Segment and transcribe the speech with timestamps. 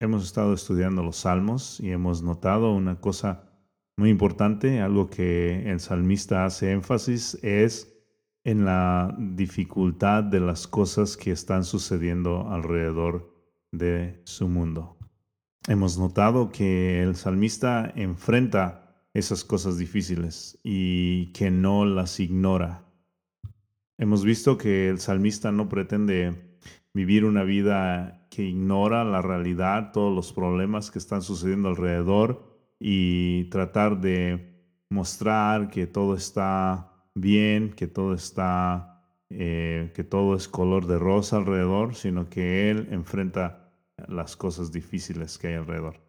[0.00, 3.50] hemos estado estudiando los salmos y hemos notado una cosa
[3.96, 7.94] muy importante, algo que el salmista hace énfasis, es
[8.42, 13.34] en la dificultad de las cosas que están sucediendo alrededor
[13.70, 14.96] de su mundo.
[15.68, 22.86] Hemos notado que el salmista enfrenta esas cosas difíciles y que no las ignora.
[23.98, 26.49] Hemos visto que el salmista no pretende
[26.92, 33.44] vivir una vida que ignora la realidad, todos los problemas que están sucediendo alrededor y
[33.44, 34.50] tratar de
[34.88, 41.36] mostrar que todo está bien, que todo está, eh, que todo es color de rosa
[41.36, 43.72] alrededor, sino que él enfrenta
[44.08, 46.00] las cosas difíciles que hay alrededor.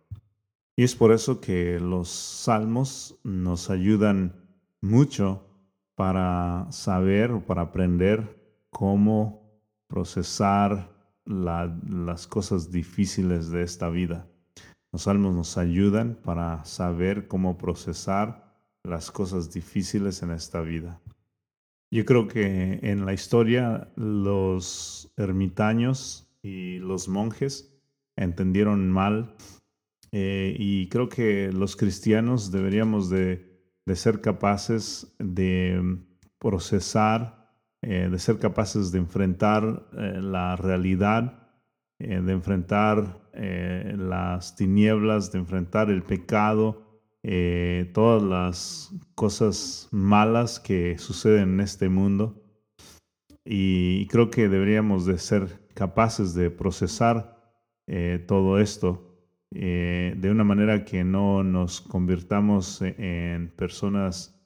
[0.76, 4.34] Y es por eso que los salmos nos ayudan
[4.80, 5.46] mucho
[5.96, 9.41] para saber o para aprender cómo
[9.92, 10.90] procesar
[11.26, 14.26] las cosas difíciles de esta vida.
[14.94, 21.02] Los salmos nos ayudan para saber cómo procesar las cosas difíciles en esta vida.
[21.92, 27.78] Yo creo que en la historia los ermitaños y los monjes
[28.16, 29.36] entendieron mal
[30.14, 33.50] eh, y creo que los cristianos deberíamos de,
[33.94, 36.00] ser capaces de
[36.40, 37.41] procesar,
[37.82, 41.38] eh, de ser capaces de enfrentar eh, la realidad,
[42.00, 46.92] de enfrentar las tinieblas, de enfrentar el pecado,
[47.24, 52.44] eh, todas las cosas malas que suceden en este mundo.
[53.46, 57.38] Y creo que deberíamos de ser capaces de procesar
[57.88, 59.18] eh, todo esto
[59.52, 64.40] eh, de una manera que no nos convirtamos en personas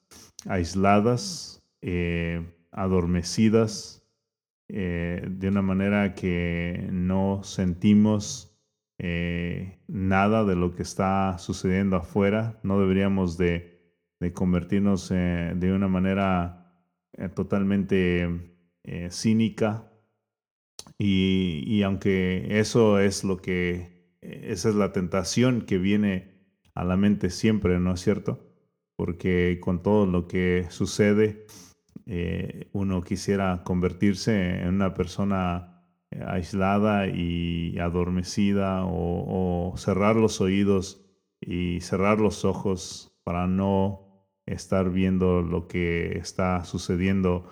[0.47, 1.61] aisladas,
[2.76, 4.04] adormecidas,
[4.68, 8.56] de una manera que no sentimos
[8.98, 12.59] eh, nada de lo que está sucediendo afuera.
[12.64, 13.73] No deberíamos de,
[14.34, 16.73] convertirnos eh, de una manera
[17.14, 18.52] eh, totalmente
[19.09, 19.91] cínica.
[20.97, 26.35] Y, aunque eso es lo que, esa es la tentación que viene
[26.75, 28.40] a la mente siempre, ¿no es cierto?
[28.96, 31.47] Porque con todo lo que sucede,
[32.71, 35.75] uno quisiera convertirse en una persona
[36.27, 41.05] aislada y adormecida o, cerrar los oídos
[41.41, 47.49] y cerrar los ojos para no estar viendo lo que está sucediendo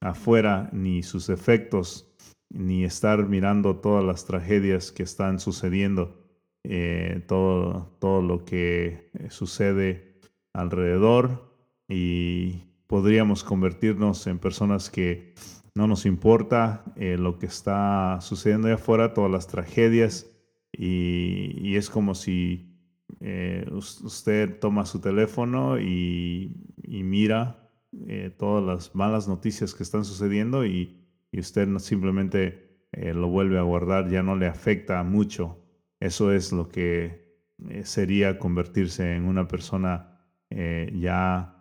[0.00, 2.10] afuera, ni sus efectos,
[2.48, 6.26] ni estar mirando todas las tragedias que están sucediendo,
[6.64, 10.18] eh, todo, todo lo que sucede
[10.54, 11.54] alrededor
[11.88, 15.32] y podríamos convertirnos en personas que
[15.76, 20.28] no nos importa eh, lo que está sucediendo allá afuera, todas las tragedias,
[20.72, 22.76] y, es como si
[23.20, 27.70] eh, usted toma su teléfono y, mira
[28.08, 30.98] eh, todas las malas noticias que están sucediendo y,
[31.32, 35.64] usted simplemente lo vuelve a guardar, ya no le afecta mucho.
[36.00, 37.38] Eso es lo que
[37.84, 41.59] sería convertirse en una persona ya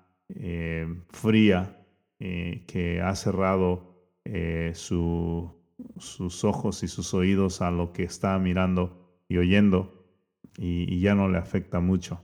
[1.09, 1.75] fría,
[2.19, 3.90] que ha cerrado
[4.25, 10.06] eh, sus ojos y sus oídos a lo que está mirando y oyendo
[10.57, 12.22] y, ya no le afecta mucho.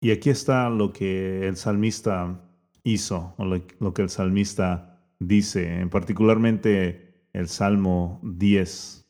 [0.00, 2.40] Y aquí está lo que el salmista
[2.84, 9.06] hizo, o lo, que el salmista dice, en particularmente el Salmo 10.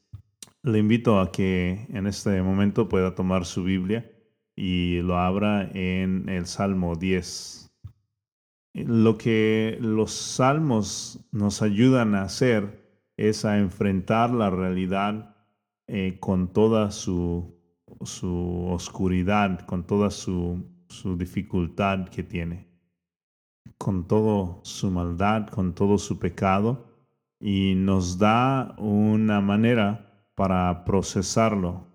[0.62, 4.10] Le invito a que en este momento pueda tomar su Biblia
[4.56, 7.69] y lo abra en el Salmo 10.
[8.72, 12.80] Lo que los salmos nos ayudan a hacer
[13.16, 15.34] es a enfrentar la realidad
[15.88, 17.58] eh, con toda su,
[18.70, 22.68] oscuridad, con toda su, su dificultad que tiene,
[23.76, 26.86] con toda su maldad, con todo su pecado,
[27.40, 31.88] y nos da una manera para procesarlo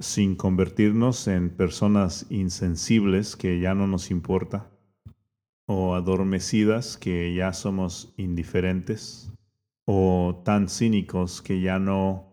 [0.00, 4.70] sin convertirnos en personas insensibles que ya no nos importa
[5.70, 9.30] o adormecidas que ya somos indiferentes
[9.84, 12.26] o tan cínicos que ya no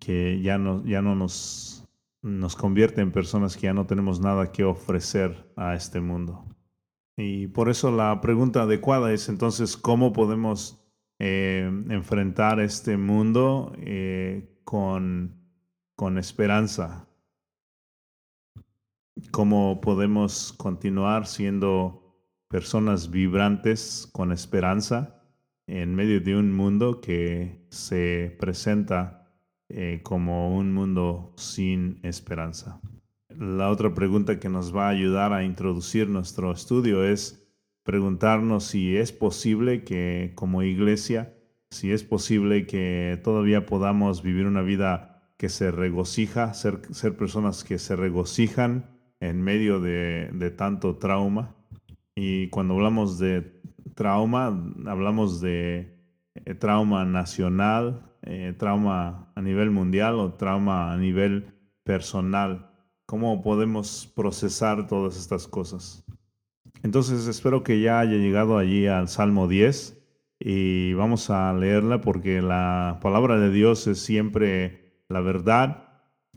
[0.00, 1.86] que ya no, ya no nos,
[2.22, 6.46] nos convierte en personas que ya no tenemos nada que ofrecer a este mundo.
[7.18, 10.82] Y por eso la pregunta adecuada es entonces cómo podemos
[11.18, 15.36] eh, enfrentar este mundo eh, con,
[15.96, 17.06] con esperanza.
[19.30, 22.03] ¿Cómo podemos continuar siendo
[22.54, 25.20] personas vibrantes con esperanza
[25.66, 29.28] en medio de un mundo que se presenta
[29.68, 32.80] eh, como un mundo sin esperanza.
[33.28, 37.44] La otra pregunta que nos va a ayudar a introducir nuestro estudio es
[37.82, 41.34] preguntarnos si es posible que como iglesia,
[41.72, 46.82] si es posible que todavía podamos vivir una vida que se regocija, ser,
[47.16, 51.56] personas que se regocijan en medio de tanto trauma.
[52.16, 53.60] Y cuando hablamos de
[53.94, 54.46] trauma,
[54.86, 55.94] hablamos de
[56.34, 61.52] eh, trauma nacional, eh, trauma a nivel mundial o trauma a nivel
[61.82, 62.70] personal.
[63.06, 66.04] ¿Cómo podemos procesar todas estas cosas?
[66.82, 70.00] Entonces espero que ya haya llegado allí al Salmo 10
[70.38, 75.88] y vamos a leerla porque la palabra de Dios es siempre la verdad,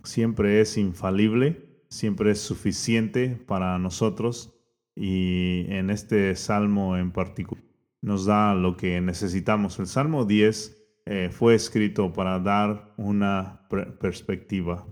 [0.04, 4.57] siempre es infalible, siempre es suficiente para nosotros
[4.98, 7.64] y en este salmo en particular
[8.02, 9.80] nos da lo que necesitamos.
[9.80, 13.68] El Salmo 10 eh, fue escrito para dar una
[14.00, 14.88] perspectiva,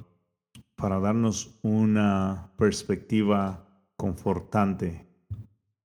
[0.75, 5.05] para darnos una perspectiva confortante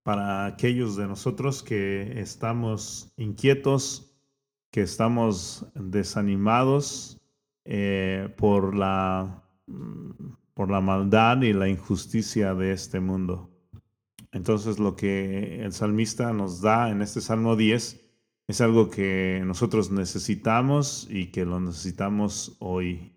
[0.03, 4.17] para aquellos de nosotros que estamos inquietos,
[4.71, 7.21] que estamos desanimados
[7.65, 9.45] eh, por, la,
[10.55, 13.50] por la maldad y la injusticia de este mundo.
[14.33, 18.01] Entonces lo que el salmista nos da en este Salmo 10
[18.49, 23.13] es algo que nosotros necesitamos y que lo necesitamos hoy.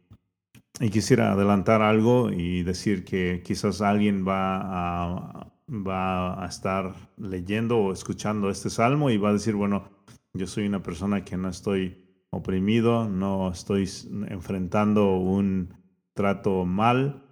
[0.80, 7.78] Y quisiera adelantar algo y decir que quizás alguien va a, va a estar leyendo
[7.78, 9.90] o escuchando este salmo y va a decir, bueno,
[10.34, 13.88] yo soy una persona que no estoy oprimido, no estoy
[14.30, 15.76] enfrentando un
[16.14, 17.24] trato mal,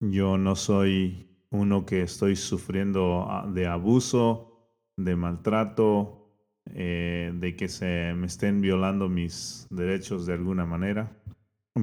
[0.00, 4.50] yo no soy uno que estoy sufriendo ah, de abuso,
[4.96, 6.20] de maltrato,
[6.66, 11.20] eh, de que se me estén violando mis derechos de alguna manera,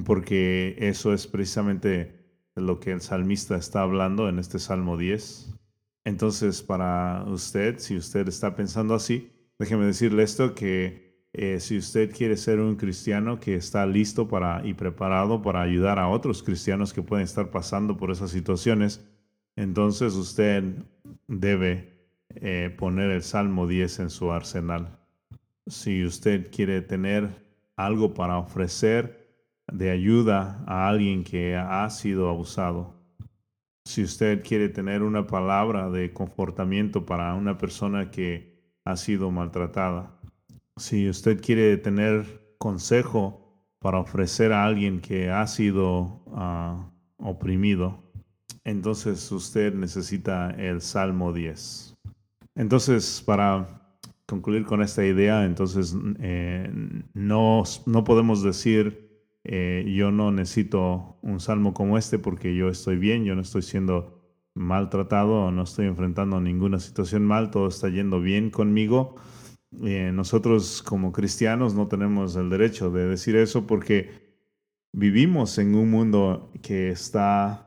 [0.05, 2.17] porque eso es precisamente
[2.55, 5.53] lo que el salmista está hablando en este Salmo 10.
[6.05, 12.15] Entonces, para usted, si usted está pensando así, déjeme decirle esto, que eh, si usted
[12.15, 16.93] quiere ser un cristiano que está listo para y preparado para ayudar a otros cristianos
[16.93, 19.05] que pueden estar pasando por esas situaciones,
[19.57, 20.63] entonces usted
[21.27, 21.97] debe
[22.29, 24.99] eh, poner el Salmo 10 en su arsenal.
[25.65, 27.43] Si usted quiere tener
[27.75, 29.27] algo para ofrecer
[29.71, 32.95] de ayuda a alguien que ha sido abusado,
[33.83, 40.19] si usted quiere tener una palabra de confortamiento para una persona que ha sido maltratada,
[40.75, 48.06] si usted quiere tener consejo para ofrecer a alguien que ha sido ah, oprimido,
[48.67, 51.95] entonces usted necesita el Salmo 10.
[52.55, 56.69] Entonces, para concluir con esta idea, entonces eh,
[57.13, 59.07] no, no podemos decir
[59.45, 63.61] eh, yo no necesito un salmo como este porque yo estoy bien, yo no estoy
[63.61, 64.21] siendo
[64.53, 69.15] maltratado, no estoy enfrentando ninguna situación mal, todo está yendo bien conmigo.
[69.85, 74.27] Eh, nosotros como cristianos no tenemos el derecho de decir eso porque
[74.91, 77.63] vivimos en un mundo que está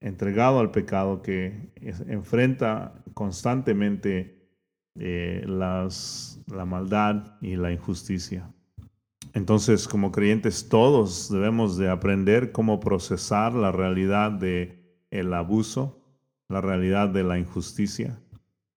[0.00, 1.72] entregado al pecado, que
[2.06, 4.48] enfrenta constantemente
[4.98, 8.50] eh, la maldad y la injusticia.
[9.34, 14.78] Entonces, como creyentes, todos debemos de aprender cómo procesar la realidad de
[15.10, 16.02] el abuso,
[16.48, 18.20] la realidad de la injusticia.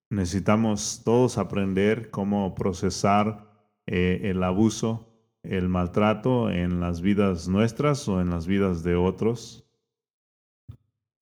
[0.10, 3.50] Necesitamos todos aprender cómo procesar
[3.88, 5.08] eh, el abuso,
[5.44, 9.66] el maltrato en las vidas nuestras o en las vidas de otros.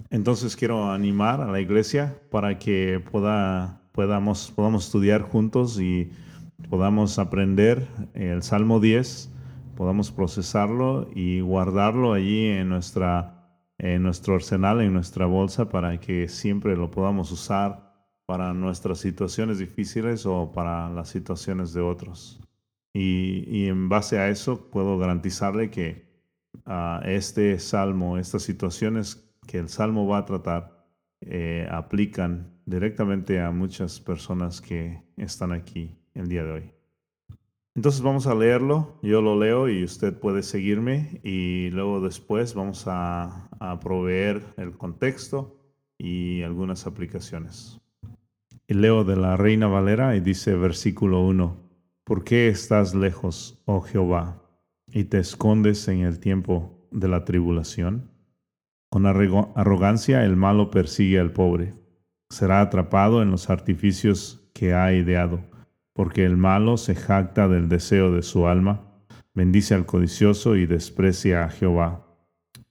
[0.09, 6.11] Entonces quiero animar a la iglesia para que pueda, podamos, podamos estudiar juntos y
[6.69, 9.31] podamos aprender el Salmo 10,
[9.75, 16.27] podamos procesarlo y guardarlo allí en, nuestra, en nuestro arsenal, en nuestra bolsa, para que
[16.27, 17.89] siempre lo podamos usar
[18.25, 22.39] para nuestras situaciones difíciles o para las situaciones de otros.
[22.93, 26.07] Y, en base a eso puedo garantizarle que
[26.65, 30.85] uh, este salmo, estas situaciones que el Salmo va a tratar
[31.21, 36.71] eh, aplican directamente a muchas personas que están aquí el día de hoy.
[37.73, 42.83] Entonces vamos a leerlo, yo lo leo y usted puede seguirme y luego después vamos
[42.85, 43.49] a,
[43.81, 45.59] proveer el contexto
[45.97, 47.81] y algunas aplicaciones.
[48.67, 51.57] Y leo de la Reina Valera y dice versículo 1,
[52.03, 54.43] ¿por qué estás lejos, oh Jehová,
[54.85, 58.18] y te escondes en el tiempo de la tribulación?
[58.89, 61.75] Con arrogancia el malo persigue al pobre.
[62.29, 65.41] Será atrapado en los artificios que ha ideado,
[65.93, 68.85] porque el malo se jacta del deseo de su alma.
[69.35, 72.07] bendice al codicioso y desprecia a Jehová.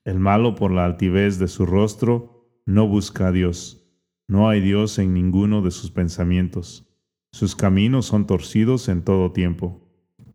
[0.05, 3.89] El malo por la altivez de su rostro no busca a Dios.
[4.27, 6.87] No hay Dios en ninguno de sus pensamientos.
[7.33, 9.89] Sus caminos son torcidos en todo tiempo.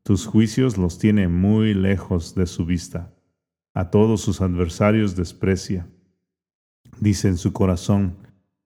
[0.03, 3.13] Tus juicios los tiene muy lejos de su vista.
[3.73, 5.87] A todos sus adversarios desprecia.
[6.99, 8.17] Dice en su corazón,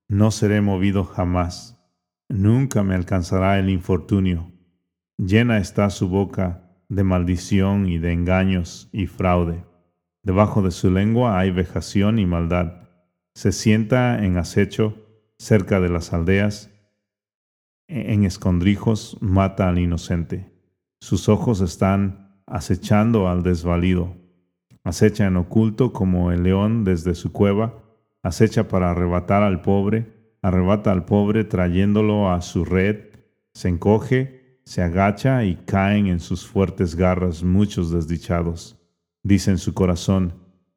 [0.10, 1.82] no seré movido jamás.
[2.28, 4.52] Nunca me alcanzará el infortunio.
[5.18, 9.64] Llena está su boca de maldición y de engaños y fraude.
[10.24, 12.90] Debajo de su lengua hay vejación y maldad.
[13.34, 16.70] Se sienta en acecho cerca de las aldeas.
[17.88, 20.52] En escondrijos mata al inocente.
[21.00, 24.27] Sus ojos están acechando al desvalido.
[24.88, 27.84] Acecha en oculto como el león desde su cueva.
[28.24, 30.14] Acecha para arrebatar al pobre.
[30.42, 33.10] Arrebata al pobre trayéndolo a su red.
[33.54, 38.78] Se encoge se agacha y caen en sus fuertes garras muchos desdichados.
[39.24, 40.34] Dice en su corazón,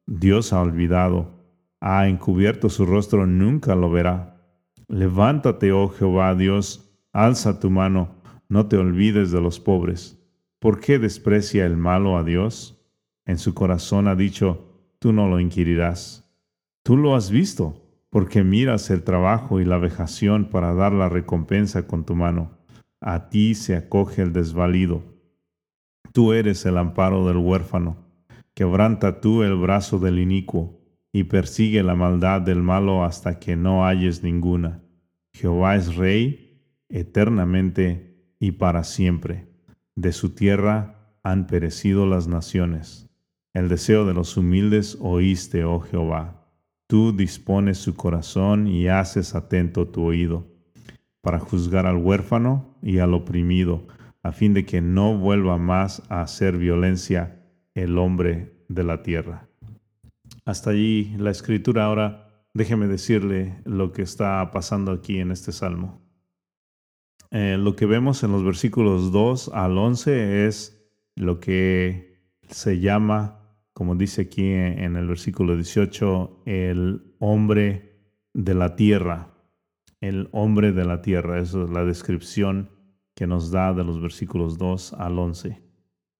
[0.07, 1.43] Dios ha olvidado,
[1.81, 4.47] ha encubierto su rostro, nunca lo verá.
[4.87, 8.15] Levántate, oh Jehová Dios, alza tu mano,
[8.47, 10.17] no te olvides de los pobres.
[10.59, 12.80] ¿Por qué desprecia el malo a Dios?
[13.25, 16.29] En su corazón ha dicho, tú no lo inquirirás.
[16.83, 21.87] Tú lo has visto, porque miras el trabajo y la vejación para dar la recompensa
[21.87, 22.61] con tu mano
[23.01, 25.01] a ti se acoge el desvalido.
[26.13, 27.97] Tú eres el amparo del huérfano.
[28.53, 30.79] Quebranta tú el brazo del inicuo,
[31.11, 34.81] y persigue la maldad del malo hasta que no halles ninguna.
[35.33, 39.47] Jehová es rey eternamente y para siempre.
[39.95, 43.09] De su tierra han perecido las naciones.
[43.53, 46.47] El deseo de los humildes oíste, oh Jehová.
[46.87, 50.47] Tú dispones su corazón y haces atento tu oído
[51.21, 53.87] para juzgar al huérfano y al oprimido,
[54.23, 57.43] a fin de que no vuelva más a hacer violencia
[57.75, 59.47] el hombre de la tierra.
[60.45, 61.85] Hasta allí la escritura.
[61.85, 66.01] Ahora déjeme decirle lo que está pasando aquí en este salmo.
[67.31, 70.77] Eh, lo que vemos en los versículos 2 al 11 es
[71.15, 72.11] lo que
[72.49, 73.40] se llama,
[73.81, 77.99] como dice aquí en el versículo 18, el hombre
[78.31, 79.31] de la tierra
[80.01, 81.39] el hombre de la tierra.
[81.39, 82.69] Esa es la descripción
[83.15, 85.61] que nos da de los versículos 2 al 11.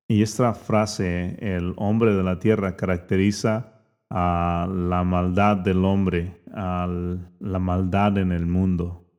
[0.08, 6.88] Y esta frase, el hombre de la tierra, caracteriza a la maldad del hombre, a
[7.40, 9.10] la maldad en el mundo,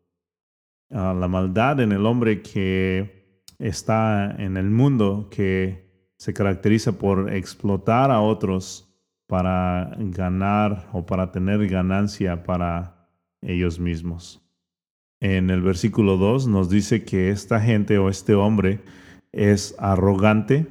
[0.90, 5.81] a la maldad en el hombre que está en el mundo, que
[6.22, 8.88] se caracteriza por explotar a otros
[9.26, 13.08] para ganar o para tener ganancia para
[13.40, 14.42] ellos mismos
[15.22, 18.80] en el versículo 2 nos dice que esta gente o este hombre
[19.30, 20.66] es arrogante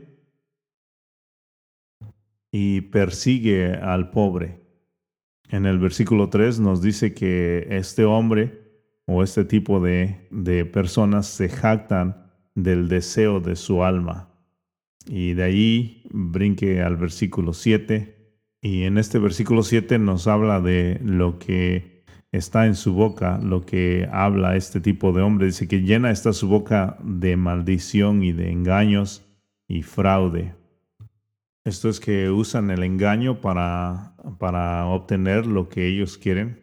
[2.51, 4.59] y persigue al pobre.
[5.49, 8.61] En el versículo 3 nos dice que este hombre
[9.05, 14.30] o este tipo de, de personas se jactan del deseo de su alma.
[15.07, 18.17] Y de ahí brinque al versículo 7.
[18.61, 21.91] Y en este versículo 7 nos habla de lo que
[22.31, 25.47] está en su boca lo que habla este tipo de hombre.
[25.47, 29.25] Dice que llena está su boca de maldición y de engaños
[29.67, 30.55] y fraude.
[31.63, 36.59] Esto es que usan el engaño para, para obtener lo que ellos quieren.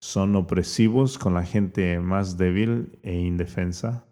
[0.00, 4.04] Son opresivos con la gente más débil e indefensa.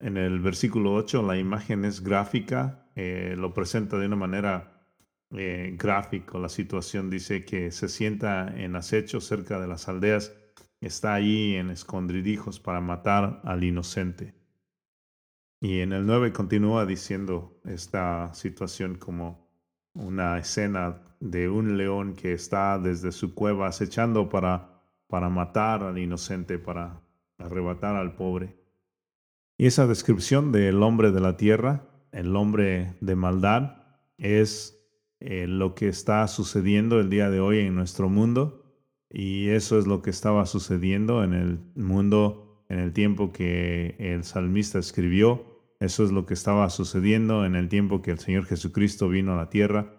[0.00, 4.82] En el versículo 8 la imagen es gráfica, eh, lo presenta de una manera
[5.30, 6.38] eh, gráfico.
[6.38, 10.34] La situación dice que se sienta en acecho cerca de las aldeas,
[10.80, 14.34] está allí en escondridijos para matar al inocente.
[15.60, 19.50] Y en el 9 continúa diciendo esta situación como
[19.92, 25.98] una escena de un león que está desde su cueva acechando para, para matar al
[25.98, 27.02] inocente, para
[27.36, 28.59] arrebatar al pobre.
[29.60, 33.76] Y esa descripción del hombre de la tierra, el hombre de maldad,
[34.16, 34.82] es
[35.20, 38.64] eh, lo que está sucediendo el día de hoy en nuestro mundo
[39.10, 44.24] y eso es lo que estaba sucediendo en el mundo en el tiempo que el
[44.24, 45.44] salmista escribió.
[45.78, 49.36] Eso es lo que estaba sucediendo en el tiempo que el Señor Jesucristo vino a
[49.36, 49.92] la tierra.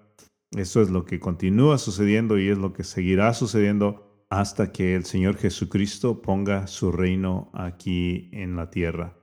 [0.58, 5.06] Eso es lo que continúa sucediendo y es lo que seguirá sucediendo hasta que el
[5.06, 9.21] Señor Jesucristo ponga su reino aquí en la tierra.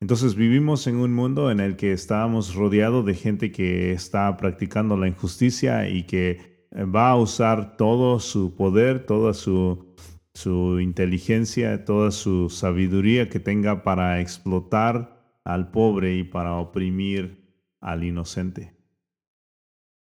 [0.00, 4.96] Entonces vivimos en un mundo en el que estamos rodeados de gente que está practicando
[4.96, 9.94] la injusticia y que eh, va a usar todo su poder, toda su,
[10.32, 18.02] su inteligencia, toda su sabiduría que tenga para explotar al pobre y para oprimir al
[18.02, 18.74] inocente,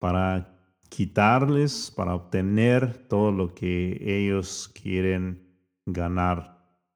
[0.00, 0.58] para
[0.88, 6.53] quitarles, para obtener todo lo que ellos quieren ganar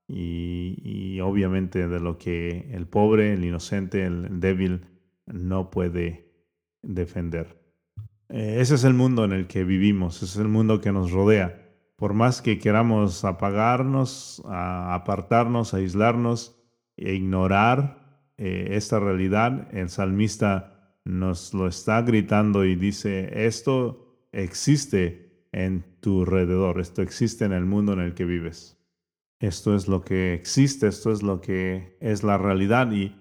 [0.08, 4.86] y, obviamente de lo que el pobre, el inocente, el débil
[5.26, 6.32] no puede
[6.82, 7.60] defender.
[8.30, 11.64] Eh, ese es el mundo en el que vivimos, es el mundo que nos rodea.
[11.96, 16.56] Por más que queramos apagarnos, apartarnos, aislarnos
[16.96, 25.46] e ignorar eh, esta realidad, el salmista nos lo está gritando y dice, esto existe
[25.52, 28.77] en tu alrededor, esto existe en el mundo en el que vives.
[29.40, 33.14] Esto es lo que existe, esto es lo que es la realidad y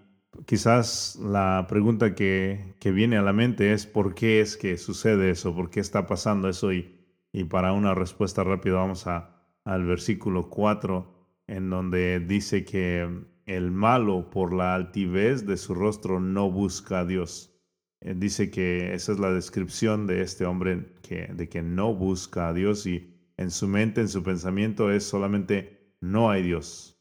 [0.45, 5.53] quizás la pregunta que, viene a la mente es ¿por qué es que sucede eso?
[5.55, 6.73] ¿Por qué está pasando eso?
[6.73, 6.95] Y,
[7.31, 11.13] y para una respuesta rápida vamos a, al versículo 4
[11.47, 13.07] en donde dice que
[13.45, 17.53] el malo por la altivez de su rostro no busca a Dios.
[18.01, 22.49] Eh, dice que esa es la descripción de este hombre que, de que no busca
[22.49, 26.99] a Dios y en su mente, en su pensamiento es solamente no hay Dios.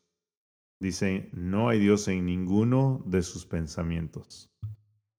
[0.81, 4.51] Dice, no hay Dios en ninguno de sus pensamientos.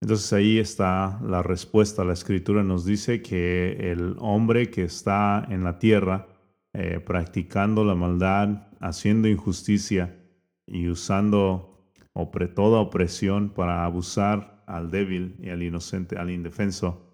[0.01, 2.03] Entonces ahí está la respuesta.
[2.03, 6.27] La escritura nos dice que el hombre que está en la tierra
[6.73, 10.15] eh, practicando la maldad, haciendo injusticia
[10.67, 11.91] y usando
[12.55, 17.07] toda opresión para abusar al débil y al inocente, al indefenso,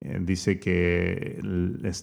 [0.00, 1.40] eh, dice que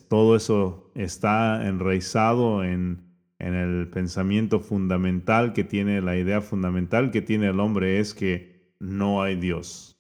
[0.08, 3.07] todo eso está enraizado en
[3.40, 8.74] en el pensamiento fundamental que tiene, la idea fundamental que tiene el hombre es que
[8.80, 10.00] no hay Dios.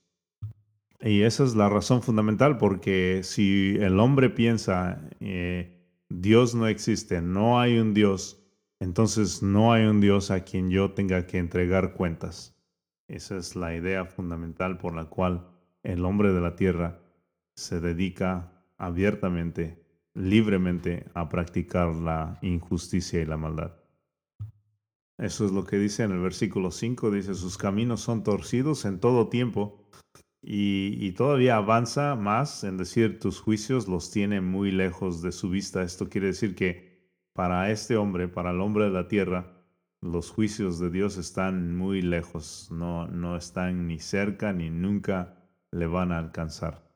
[1.00, 5.78] Y esa es la razón fundamental, porque si el hombre piensa, eh,
[6.10, 8.44] Dios no existe, no hay un Dios,
[8.80, 12.56] entonces no hay un Dios a quien yo tenga que entregar cuentas.
[13.08, 15.48] Esa es la idea fundamental por la cual
[15.84, 17.00] el hombre de la tierra
[17.56, 19.87] se dedica abiertamente
[20.18, 23.72] libremente a practicar la injusticia y la maldad.
[25.18, 29.00] Eso es lo que dice en el versículo 5, dice, sus caminos son torcidos en
[29.00, 29.88] todo tiempo
[30.42, 35.84] y, todavía avanza más en decir, tus juicios los tiene muy lejos de su vista.
[35.84, 39.54] Esto quiere decir que para este hombre, para el hombre de la tierra,
[40.02, 45.36] los juicios de Dios están muy lejos, no, no están ni cerca ni nunca
[45.72, 46.87] le van a alcanzar.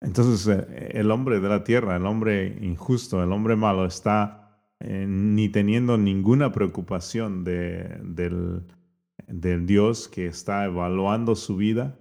[0.00, 4.46] Entonces eh, el hombre de la tierra, el hombre injusto, el hombre malo está
[4.80, 8.66] eh, ni teniendo ninguna preocupación de, del,
[9.66, 11.98] Dios que está evaluando su vida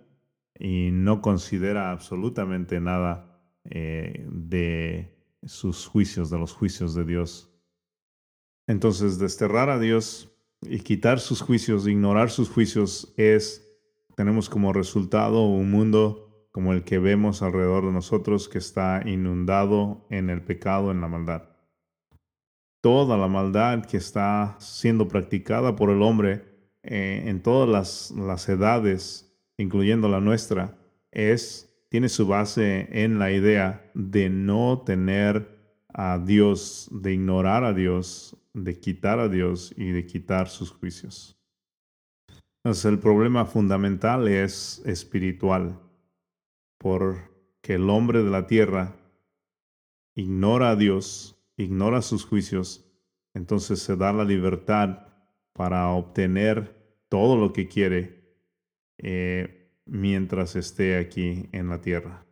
[0.59, 7.49] y no considera absolutamente nada eh, de sus juicios, de los juicios de Dios.
[8.67, 10.31] Entonces desterrar a Dios
[10.61, 13.65] y quitar sus juicios, ignorar sus juicios es,
[14.15, 16.24] tenemos como resultado un mundo
[16.55, 21.09] como el que vemos alrededor de nosotros que está inundado en el pecado, en la
[21.09, 21.49] maldad.
[22.81, 26.45] Toda la maldad que está siendo practicada por el hombre
[26.81, 30.77] eh, en todas las, edades, incluyendo la nuestra,
[31.11, 37.73] es, tiene su base en la idea de no tener a Dios, de ignorar a
[37.73, 41.37] Dios, de quitar a Dios y de quitar sus juicios.
[42.63, 45.81] Entonces el problema fundamental es espiritual
[46.85, 48.95] porque el hombre de la tierra
[50.13, 52.85] ignora a Dios, ignora sus juicios,
[53.33, 55.07] entonces se da la libertad
[55.51, 58.37] para obtener todo lo que quiere
[58.99, 62.23] eh, mientras esté aquí en la tierra.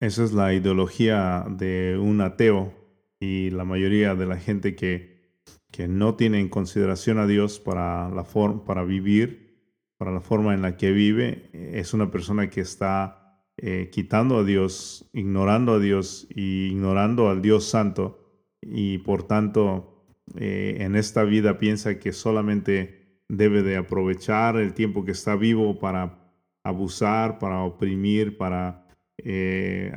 [0.00, 2.72] Esa es la ideología de un ateo
[3.20, 5.34] y la mayoría de la gente que,
[5.70, 8.24] que no tiene en consideración a Dios para, la
[8.64, 9.68] para vivir,
[9.98, 13.19] para la forma en la que vive, es una persona que está
[13.62, 18.18] eh, quitando a Dios, ignorando a Dios y ignorando al Dios Santo.
[18.62, 20.06] Y por tanto
[20.38, 25.78] eh, en esta vida piensa que solamente debe de aprovechar el tiempo que está vivo
[25.78, 26.32] para
[26.64, 29.92] abusar, para oprimir, para eh,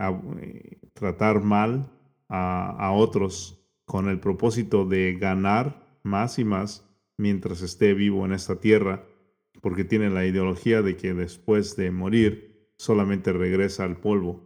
[0.93, 1.89] tratar mal
[2.28, 8.60] a otros con el propósito de ganar más y más mientras esté vivo en esta
[8.60, 9.06] tierra,
[9.62, 12.52] porque tiene la ideología de que después de morir,
[12.83, 14.41] solamente regresa al polvo.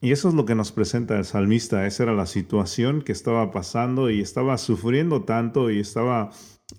[0.00, 1.86] Y eso es lo que nos presenta el salmista.
[1.86, 6.30] Esa era la situación que estaba pasando y estaba sufriendo tanto y estaba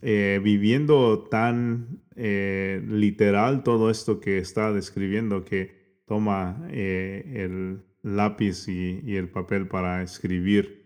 [0.02, 8.68] eh, viviendo tan eh, literal todo esto que está describiendo que toma eh, el lápiz
[8.68, 10.84] y, y el papel para escribir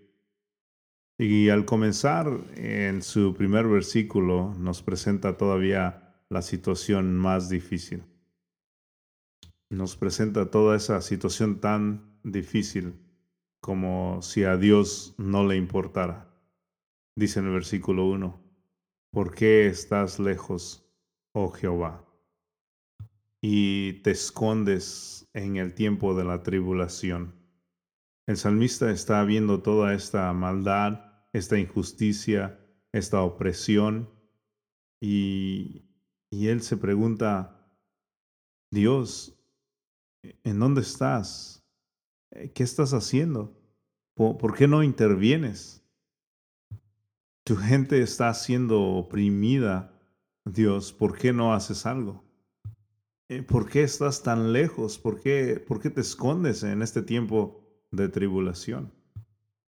[1.18, 8.04] Y al comenzar en su primer versículo nos presenta todavía la situación más difícil.
[9.70, 12.94] Nos presenta toda esa situación tan difícil
[13.60, 16.30] como si a Dios no le importara.
[17.16, 18.40] Dice en el versículo 1,
[19.12, 20.88] ¿por qué estás lejos,
[21.34, 22.06] oh Jehová?
[23.42, 27.36] Y te escondes en el tiempo de la tribulación.
[28.26, 32.60] El salmista está viendo toda esta maldad esta injusticia,
[32.92, 34.10] esta opresión.
[35.02, 35.87] Y,
[36.32, 37.58] él se pregunta,
[38.72, 39.38] Dios,
[40.44, 41.66] ¿en dónde estás?
[42.54, 43.58] ¿Qué estás haciendo?
[44.14, 45.84] ¿Por, qué no intervienes?
[47.44, 49.94] Tu gente está siendo oprimida,
[50.44, 52.24] Dios, ¿por qué no haces algo?
[53.30, 54.98] Eh, ¿Por qué estás tan lejos?
[54.98, 57.62] ¿Por qué, ¿Por qué te escondes en este tiempo
[57.92, 58.92] de tribulación?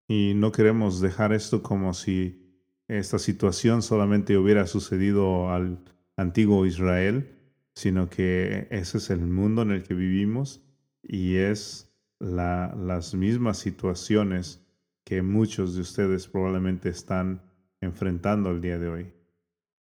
[0.07, 2.49] Y no queremos dejar esto como si
[2.87, 5.77] esta situación solamente hubiera sucedido al
[6.19, 7.35] antiguo Israel,
[7.73, 10.61] sino que ese es el mundo en el que vivimos
[11.01, 14.61] y es las mismas situaciones
[15.05, 17.41] que muchos de ustedes probablemente están
[17.79, 19.13] enfrentando el día de hoy.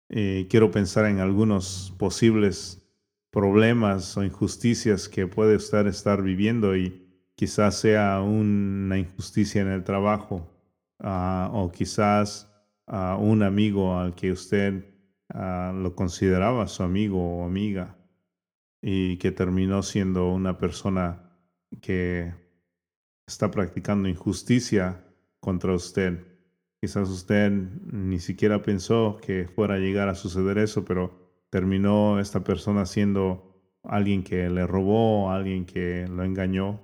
[0.09, 2.87] Eh, quiero pensar en algunos posibles
[3.31, 9.83] problemas o injusticias que puede usted estar viviendo y quizás sea una injusticia en el
[9.83, 10.47] trabajo
[10.99, 12.47] ah, o quizás
[12.87, 14.90] uh, un amigo al que usted
[15.33, 17.97] ah, lo consideraba su amigo o amiga
[18.81, 21.31] y que terminó siendo una persona
[21.81, 22.33] que
[23.27, 25.03] está practicando injusticia
[25.39, 26.25] contra usted.
[26.81, 31.13] Quizás usted ni siquiera pensó que fuera a llegar a suceder eso, pero
[31.49, 33.51] terminó esta persona siendo
[33.83, 36.79] alguien que le robó, alguien que lo engañó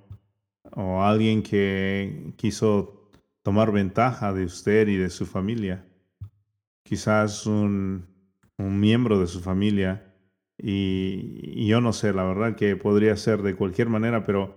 [0.72, 3.10] o alguien que quiso
[3.42, 5.84] tomar ventaja de usted y de su familia.
[6.82, 8.07] Quizás un,
[8.58, 10.14] miembro de su familia.
[10.58, 14.56] Y, yo no sé, la verdad que podría ser de cualquier manera, pero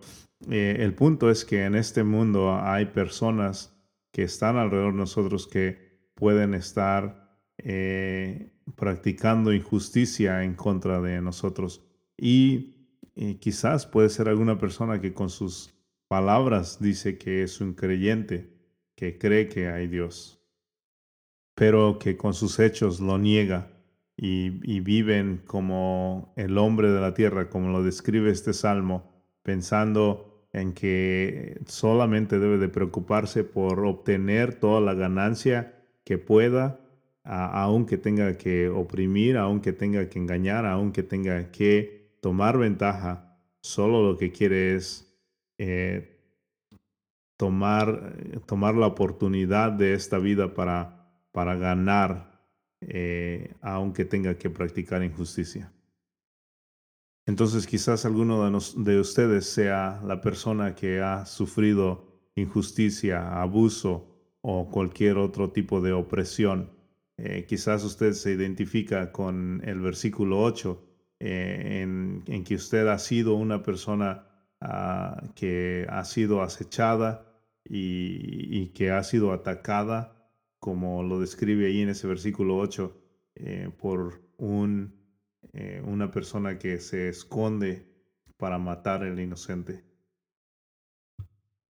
[0.50, 3.78] eh, el punto es que en este mundo hay personas
[4.12, 11.86] que están alrededor de nosotros que pueden estar eh, practicando injusticia en contra de nosotros.
[12.18, 15.74] Y eh, quizás puede ser alguna persona que con sus
[16.08, 18.52] palabras dice que es un creyente,
[18.96, 20.44] que cree que hay Dios,
[21.56, 23.72] pero que con sus hechos lo niega
[24.18, 29.12] y, viven como el hombre de la tierra, como lo describe este salmo,
[29.44, 36.80] pensando en que solamente debe de preocuparse por obtener toda la ganancia que pueda,
[37.24, 44.18] aunque tenga que oprimir, aunque tenga que engañar, aunque tenga que tomar ventaja, solo lo
[44.18, 45.12] que quiere es
[45.58, 46.20] eh,
[47.38, 48.14] tomar,
[48.46, 52.31] tomar la oportunidad de esta vida para, para ganar,
[52.82, 55.72] eh, aunque tenga que practicar injusticia.
[57.26, 64.08] Entonces quizás alguno de, de ustedes sea la persona que ha sufrido injusticia, abuso
[64.42, 66.72] o cualquier otro tipo de opresión.
[67.18, 70.88] Eh, quizás usted se identifica con el versículo 8,
[71.20, 74.26] en, en, que usted ha sido una persona
[74.64, 77.26] Ah, que ha sido acechada
[77.66, 80.21] y, que ha sido atacada,
[80.62, 82.96] como lo describe ahí en ese versículo 8,
[83.36, 84.94] eh, por un,
[85.54, 87.88] eh, una persona que se esconde
[88.38, 89.84] para matar al inocente.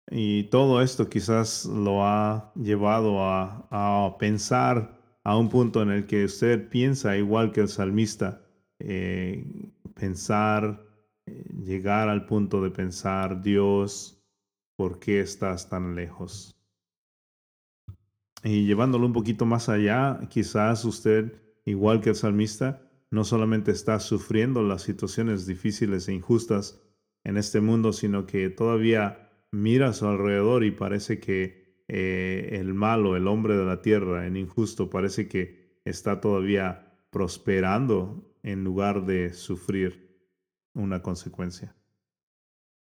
[0.09, 6.07] Y todo esto quizás lo ha llevado a, a, pensar a un punto en el
[6.07, 8.41] que usted piensa igual que el salmista,
[8.79, 9.45] eh,
[9.95, 10.87] pensar
[11.61, 14.23] llegar al punto de pensar, Dios,
[14.77, 16.56] ¿por qué estás tan lejos?
[18.43, 21.33] Y llevándolo un poquito más allá, quizás usted,
[21.65, 26.81] igual que el salmista, no solamente está sufriendo las situaciones difíciles e injustas
[27.23, 32.73] en este mundo, sino que todavía mira a su alrededor y parece que eh, el
[32.73, 39.05] malo, el hombre de la tierra, el injusto, parece que está todavía prosperando en lugar
[39.05, 40.19] de sufrir
[40.73, 41.75] una consecuencia.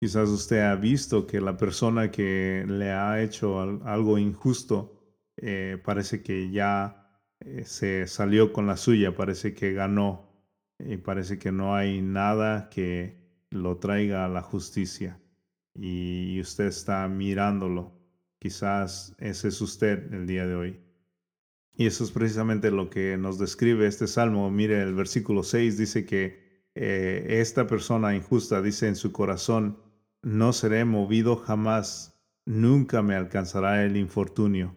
[0.00, 4.95] Quizás usted ha visto que la persona que le ha hecho algo injusto
[5.36, 10.32] eh, parece que ya eh, se salió con la suya, parece que ganó
[10.78, 15.20] y parece que no hay nada que lo traiga a la justicia
[15.74, 17.92] y usted está mirándolo.
[18.38, 20.80] Quizás ese es usted el día de hoy.
[21.74, 24.50] Y eso es precisamente lo que nos describe este salmo.
[24.50, 29.78] Mire, el versículo 6 dice que eh, esta persona injusta dice en su corazón,
[30.22, 34.74] no seré movido jamás, nunca me alcanzará el infortunio.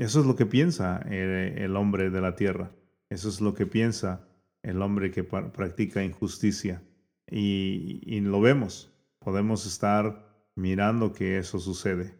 [0.00, 2.70] Eso es lo que piensa el, hombre de la tierra.
[3.10, 4.26] Eso es lo que piensa
[4.62, 6.82] el hombre que practica injusticia.
[7.30, 8.90] Y, y lo vemos.
[9.18, 12.14] Podemos estar mirando que eso sucede.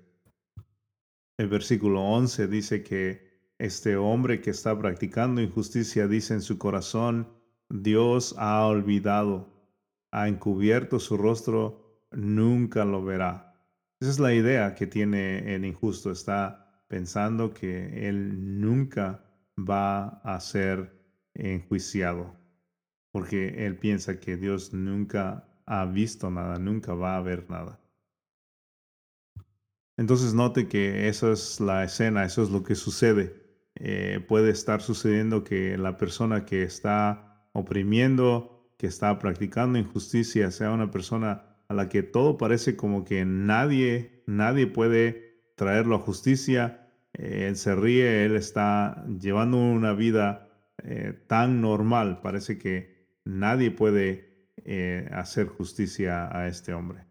[1.38, 7.28] El versículo 11 dice que este hombre que está practicando injusticia dice en su corazón,
[7.70, 9.48] Dios ha olvidado,
[10.12, 13.54] ha encubierto su rostro, nunca lo verá.
[14.00, 16.10] Esa es la idea que tiene el injusto.
[16.10, 19.24] Está pensando que él nunca
[19.56, 20.92] va a ser
[21.34, 22.36] enjuiciado,
[23.12, 27.80] porque él piensa que Dios nunca ha visto nada, nunca va a ver nada.
[29.96, 33.40] Entonces note que esa es la escena, eso es lo que sucede.
[33.76, 40.72] Eh, puede estar sucediendo que la persona que está oprimiendo, que está practicando injusticia, sea
[40.72, 46.79] una persona a la que todo parece como que nadie, nadie puede traerlo a justicia.
[47.14, 50.48] Eh, él se ríe, él está llevando una vida
[50.82, 54.28] eh, tan normal, parece que nadie puede
[55.10, 57.04] hacer justicia a este hombre.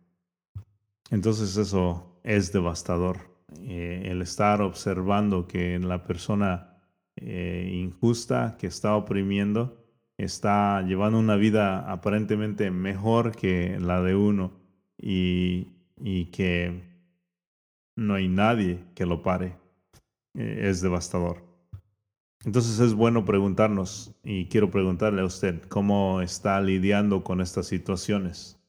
[1.12, 3.18] Entonces eso es devastador.
[3.62, 6.78] Eh, el estar observando que la persona
[7.16, 9.86] eh, injusta que está oprimiendo
[10.18, 14.52] está llevando una vida aparentemente mejor que la de uno
[14.98, 15.76] y,
[16.32, 16.84] que
[17.96, 19.56] no hay nadie que lo pare.
[20.36, 21.44] Eh, es devastador.
[22.46, 28.60] Entonces es bueno preguntarnos, y quiero preguntarle a usted, ¿cómo está lidiando con estas situaciones?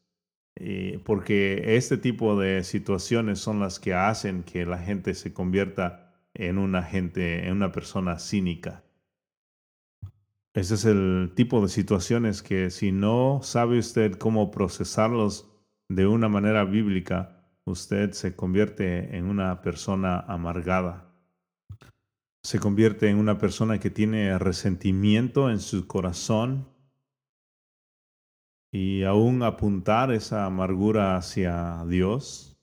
[0.56, 6.12] Eh, porque este tipo de situaciones son las que hacen que la gente se convierta
[6.34, 8.84] en una en una persona cínica.
[10.52, 15.48] Ese es el tipo de situaciones que si no sabe usted cómo procesarlos
[15.88, 21.09] de una manera bíblica, usted se convierte en una persona amargada.
[22.42, 26.66] Se convierte en una persona que tiene resentimiento en su corazón
[28.72, 32.56] y aún apuntar esa amargura hacia Dios.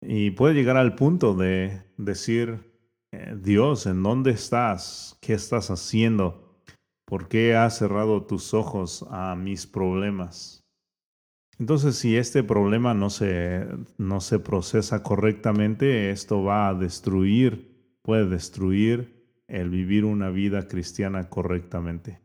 [0.00, 2.72] Y puede llegar al punto de decir,
[3.12, 5.18] eh, Dios, ¿en dónde estás?
[5.20, 6.60] ¿Qué estás haciendo?
[7.04, 10.64] ¿Por qué has cerrado tus ojos a mis problemas?
[11.58, 17.75] Entonces, si este problema no se, no se procesa correctamente, esto va a destruir,
[18.06, 22.20] puede destruir el vivir una vida cristiana correctamente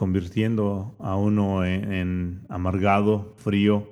[0.00, 3.86] convirtiendo a uno en, amargado, frío,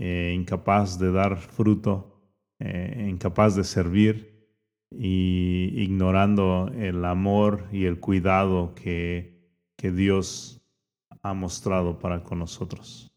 [0.00, 2.22] eh, incapaz de dar fruto,
[2.58, 4.48] eh, incapaz de servir
[4.90, 10.62] y ignorando el amor y el cuidado que, que Dios
[11.20, 13.12] ha mostrado para con nosotros.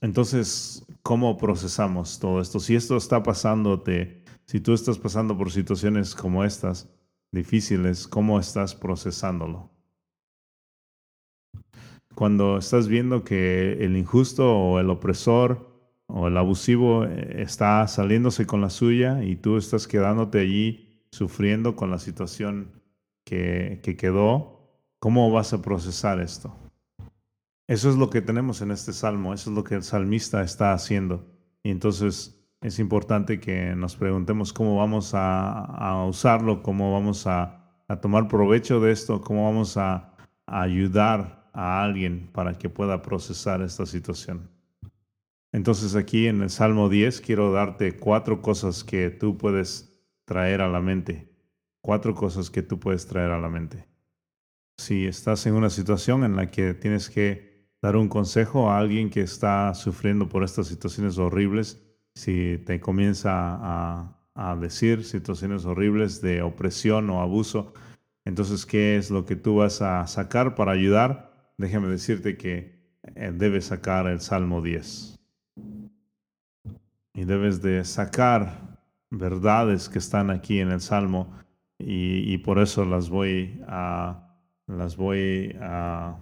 [0.00, 2.58] Entonces, ¿cómo procesamos todo esto?
[2.58, 6.88] Si esto está pasándote, si tú estás pasando por situaciones como estas,
[7.32, 9.74] difíciles, ¿cómo estás procesándolo?
[12.14, 15.74] cuando estás viendo que el injusto o el opresor
[16.06, 21.76] o el abusivo eh, está saliéndose con la suya y tú estás quedándote allí sufriendo
[21.76, 22.82] con la situación
[23.24, 24.60] que, que quedó,
[24.98, 26.54] ¿cómo vas a procesar esto?
[27.66, 30.72] Eso es lo que tenemos en este salmo, eso es lo que el salmista está
[30.74, 31.26] haciendo.
[31.62, 38.00] Y entonces es importante que nos preguntemos cómo vamos a, usarlo, cómo vamos a, a,
[38.00, 40.14] tomar provecho de esto, cómo vamos a,
[40.46, 44.48] a ayudar a alguien para que pueda procesar esta situación.
[45.52, 50.68] Entonces aquí en el Salmo 10 quiero darte cuatro cosas que tú puedes traer a
[50.68, 51.30] la mente.
[51.82, 53.86] Cuatro cosas que tú puedes traer a la mente.
[54.78, 59.10] Si estás en una situación en la que tienes que dar un consejo a alguien
[59.10, 61.83] que está sufriendo por estas situaciones horribles,
[62.14, 64.10] si te comienza a,
[64.60, 67.72] decir situaciones horribles de opresión o abuso,
[68.24, 71.32] entonces, ¿qué es lo que tú vas a sacar para ayudar?
[71.56, 72.74] déjame decirte que
[73.14, 75.20] eh, debes sacar el Salmo 10.
[77.14, 81.32] Y debes de sacar verdades que están aquí en el Salmo
[81.78, 86.16] y, por eso las voy a, las voy a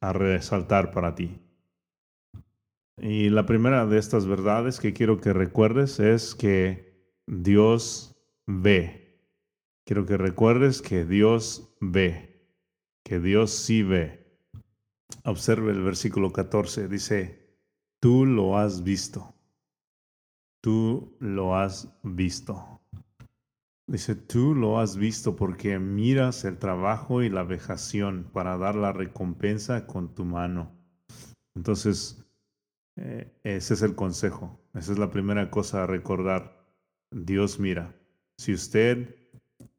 [0.00, 1.43] resaltar para ti.
[2.96, 6.94] Y la primera de estas verdades que quiero que recuerdes es que
[7.26, 9.20] Dios ve.
[9.84, 12.34] Quiero que recuerdes que Dios ve
[13.04, 14.24] que Dios sí ve.
[15.24, 17.58] Observe el versículo 14, dice,
[18.00, 19.34] tú lo has visto.
[20.62, 22.80] Tú lo has visto.
[23.86, 28.92] Dice, tú lo has visto porque miras el trabajo y la vejación para dar la
[28.92, 30.72] recompensa con tu mano.
[31.54, 32.23] Entonces,
[32.96, 34.60] ese es el consejo.
[34.74, 36.64] Esa es la primera cosa a recordar.
[37.10, 37.94] Dios mira.
[38.36, 39.14] Si usted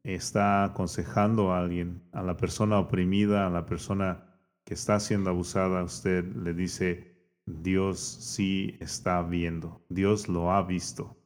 [0.02, 4.24] está aconsejando a alguien, a la persona oprimida, a la persona
[4.64, 11.16] que está siendo abusada, usted le dice, Dios sí está viendo, Dios lo ha visto.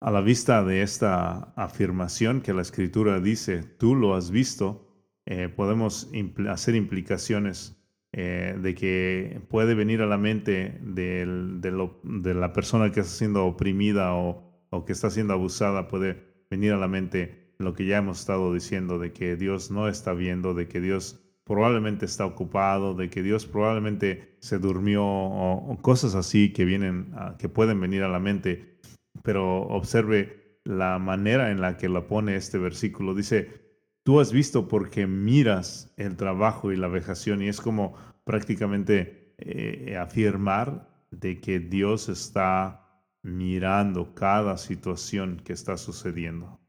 [0.00, 4.86] A la vista de esta afirmación que la escritura dice, tú lo has visto,
[5.24, 6.10] eh, podemos
[6.50, 7.82] hacer implicaciones
[8.16, 14.14] eh, de que puede venir a la mente de, la persona que está siendo oprimida
[14.14, 18.54] o, que está siendo abusada, puede venir a la mente lo que ya hemos estado
[18.54, 23.20] diciendo, de que Dios no está viendo, de que Dios probablemente está ocupado, de que
[23.20, 28.78] Dios probablemente se durmió o, cosas así que vienen, que pueden venir a la mente.
[29.24, 33.12] Pero observe la manera en la que lo pone este versículo.
[33.12, 33.63] Dice,
[34.04, 39.96] tú has visto porque miras el trabajo y la vejación y es como prácticamente eh,
[39.96, 46.60] afirmar de que Dios está mirando cada situación que está sucediendo.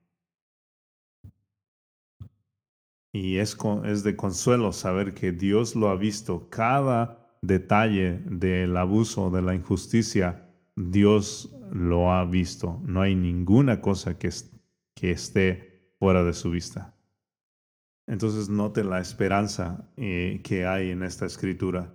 [3.11, 9.29] Y es, es de consuelo saber que Dios lo ha visto, cada detalle del abuso,
[9.29, 12.81] de la injusticia, Dios lo ha visto.
[12.83, 14.29] No hay ninguna cosa que,
[14.93, 16.94] que esté fuera de su vista.
[18.07, 21.93] Entonces note la esperanza eh, que hay en esta escritura.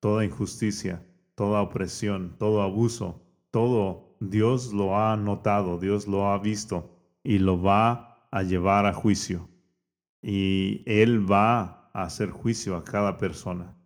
[0.00, 6.96] Toda injusticia, toda opresión, todo abuso, todo Dios lo ha notado, Dios lo ha visto
[7.22, 9.48] y lo va a llevar a juicio.
[10.22, 13.76] Y Él va a hacer juicio a cada persona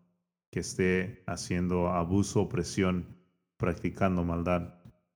[0.50, 3.16] que esté haciendo abuso, opresión,
[3.56, 4.74] practicando maldad.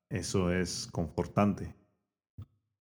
[0.08, 1.77] Eso es confortante.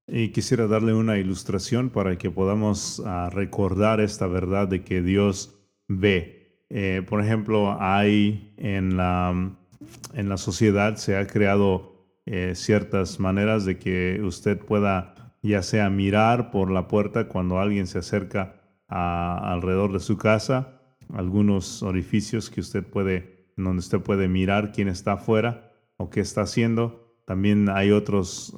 [0.08, 5.60] Y quisiera darle una ilustración para que podamos ah, recordar esta verdad de que Dios
[5.90, 6.64] ve.
[6.70, 9.56] Eh, por ejemplo, hay en la,
[10.14, 15.90] en la sociedad se ha creado eh, ciertas maneras de que usted pueda ya sea
[15.90, 20.82] mirar por la puerta cuando alguien se acerca a, alrededor de su casa,
[21.14, 26.42] algunos orificios que usted puede, donde usted puede mirar quién está afuera o qué está
[26.42, 27.16] haciendo.
[27.26, 28.56] También hay otros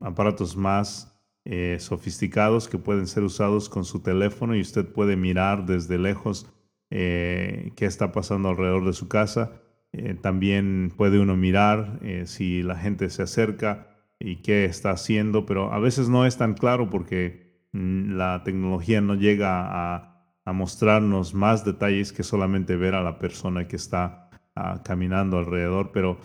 [0.00, 5.64] aparatos más eh, sofisticados que pueden ser usados con su teléfono y usted puede mirar
[5.66, 6.46] desde lejos
[6.90, 9.52] eh, qué está pasando alrededor de su casa.
[9.92, 13.88] Eh, también puede uno mirar si la gente se acerca
[14.20, 19.00] y qué está haciendo, pero a veces no es tan claro porque mm, la tecnología
[19.00, 20.14] no llega a,
[20.50, 26.16] mostrarnos más detalles que solamente ver a la persona que está ah, caminando alrededor, pero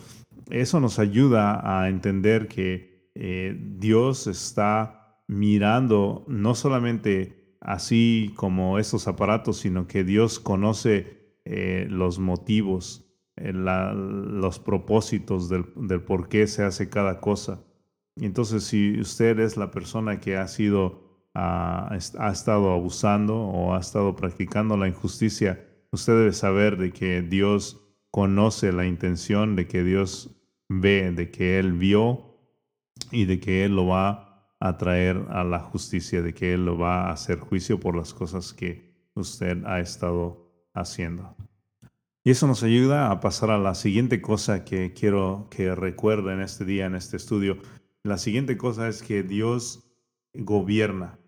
[0.50, 9.08] eso nos ayuda a entender que eh, Dios está mirando no solamente así como estos
[9.08, 15.66] aparatos, sino que Dios conoce eh, los motivos, eh, los propósitos del,
[16.04, 17.64] por qué se hace cada cosa.
[18.18, 23.80] Entonces si usted es la persona que ha sido, ah, ha estado abusando o ha
[23.80, 27.80] estado practicando la injusticia, usted debe saber de que Dios
[28.12, 32.33] conoce la intención, de que Dios ve, de que Él vio
[33.14, 36.78] y de que Él lo va a traer a la justicia, de que Él lo
[36.78, 41.36] va a hacer juicio por las cosas que usted ha estado haciendo.
[42.24, 46.64] Y eso nos ayuda a pasar a la siguiente cosa que quiero que recuerden este
[46.64, 47.58] día en este estudio.
[48.04, 49.84] La siguiente cosa es que Dios
[50.34, 51.20] gobierna.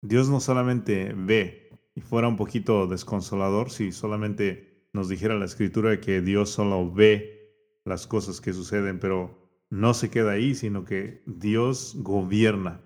[0.00, 6.00] Dios no solamente ve, y fuera un poquito desconsolador si solamente nos dijera la escritura
[6.00, 7.52] que Dios solo ve
[7.84, 9.37] las cosas que suceden, pero
[9.70, 12.80] no se queda ahí, sino que Dios gobierna.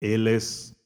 [0.00, 0.76] Él es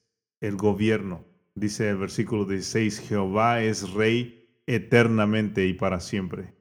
[0.40, 1.24] el gobierno.
[1.54, 6.54] Dice el versículo 16, Jehová es rey eternamente y para siempre.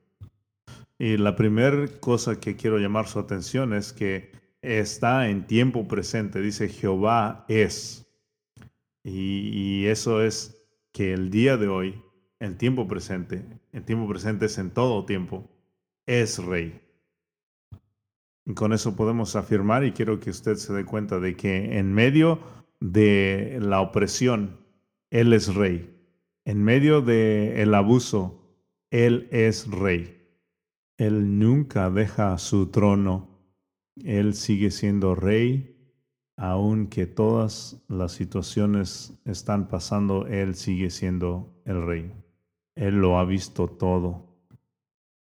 [0.97, 6.41] Y la primera cosa que quiero llamar su atención es que está en tiempo presente.
[6.41, 8.05] Dice Jehová es.
[9.03, 12.01] Y, y eso es que el día de hoy,
[12.39, 15.49] el tiempo presente, el tiempo presente es en todo tiempo,
[16.05, 16.81] es rey.
[18.55, 22.39] Con eso podemos afirmar, y quiero que usted se dé cuenta de que en medio
[22.79, 24.57] de la opresión,
[25.09, 25.95] Él es rey.
[26.45, 28.41] En medio del abuso,
[28.89, 30.15] Él es rey.
[30.97, 33.29] Él nunca deja su trono.
[34.03, 35.75] Él sigue siendo rey,
[36.35, 42.11] aunque todas las situaciones están pasando, Él sigue siendo el rey.
[42.75, 44.25] Él lo ha visto todo.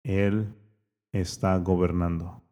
[0.03, 0.53] Él
[1.11, 2.44] está gobernando.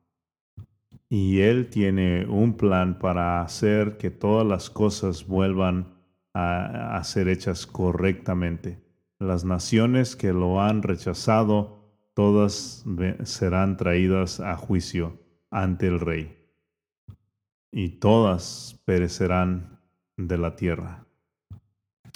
[1.14, 5.93] Y Él tiene un plan para hacer que todas las cosas vuelvan
[6.34, 8.82] a, ser hechas correctamente.
[9.20, 11.84] Las naciones que lo han rechazado,
[12.16, 12.84] todas
[13.26, 15.20] serán traídas a juicio
[15.51, 16.36] ante el rey.
[17.72, 19.80] y todas perecerán
[20.18, 21.05] de la tierra.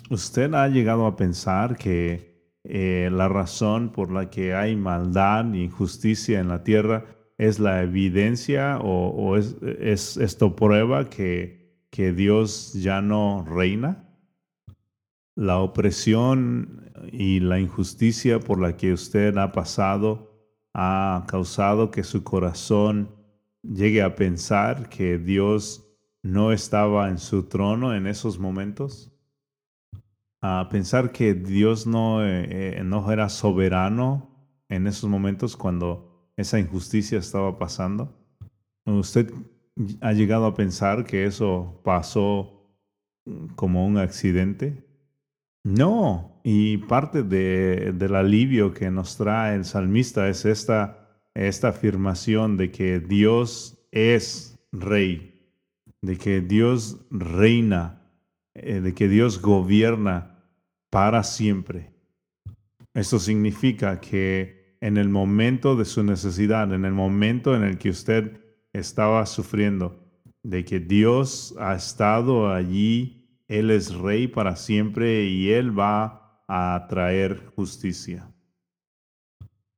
[0.10, 5.60] ¿Usted ha llegado a pensar que eh, la razón por la que hay maldad e
[5.60, 13.02] injusticia en la tierra es la evidencia o, es, esto prueba que, que Dios ya
[13.02, 14.10] no reina?
[15.36, 20.28] La opresión y la injusticia por la que usted ha pasado
[20.74, 23.10] ha causado que su corazón
[23.64, 25.88] llegue a pensar que Dios
[26.22, 29.12] no estaba en su trono en esos momentos,
[30.42, 34.30] a pensar que Dios no, eh, eh, no era soberano
[34.70, 36.07] en esos momentos cuando
[36.38, 38.16] esa injusticia estaba pasando.
[38.86, 39.34] ¿Usted
[40.02, 42.72] ha llegado a pensar que eso pasó
[43.56, 44.86] como un accidente?
[45.64, 52.72] No, y parte del alivio que nos trae el salmista es esta, esta afirmación de
[52.72, 55.52] que Dios es rey,
[56.02, 58.02] de que Dios reina,
[58.54, 60.40] eh, de que Dios gobierna
[60.90, 61.92] para siempre.
[62.94, 67.90] Esto significa que en el momento de su necesidad, en el momento en el que
[67.90, 68.42] usted
[68.74, 70.04] estaba sufriendo,
[70.44, 73.18] de que Dios ha estado allí
[73.48, 78.30] él es rey para siempre y Él va a traer justicia.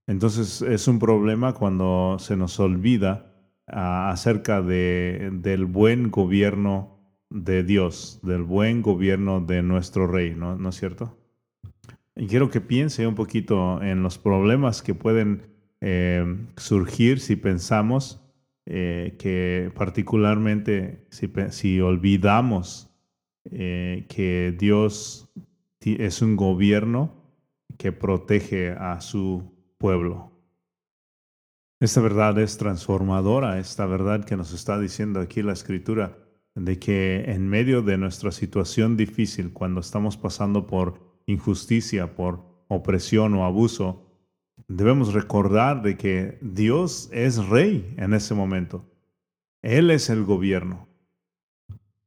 [0.07, 3.31] Entonces es un problema cuando se nos olvida
[3.67, 6.97] ah, acerca de, del buen gobierno
[7.29, 11.18] de Dios, del buen gobierno de nuestro rey, ¿no, ¿No es cierto?
[12.19, 16.25] Y quiero que piense un poquito en los problemas que pueden eh,
[16.57, 18.21] surgir si pensamos
[18.65, 22.93] eh, que particularmente si, si olvidamos
[23.49, 25.31] eh, que Dios
[25.79, 27.23] es un gobierno
[27.77, 30.33] que protege a su pueblo.
[31.79, 36.17] Esta verdad es transformadora, esta verdad que nos está diciendo aquí la escritura,
[36.53, 43.33] de que en medio de nuestra situación difícil, cuando estamos pasando por injusticia, por opresión
[43.35, 44.05] o abuso,
[44.67, 48.85] debemos recordar de que Dios es rey en ese momento.
[49.61, 50.87] Él es el gobierno.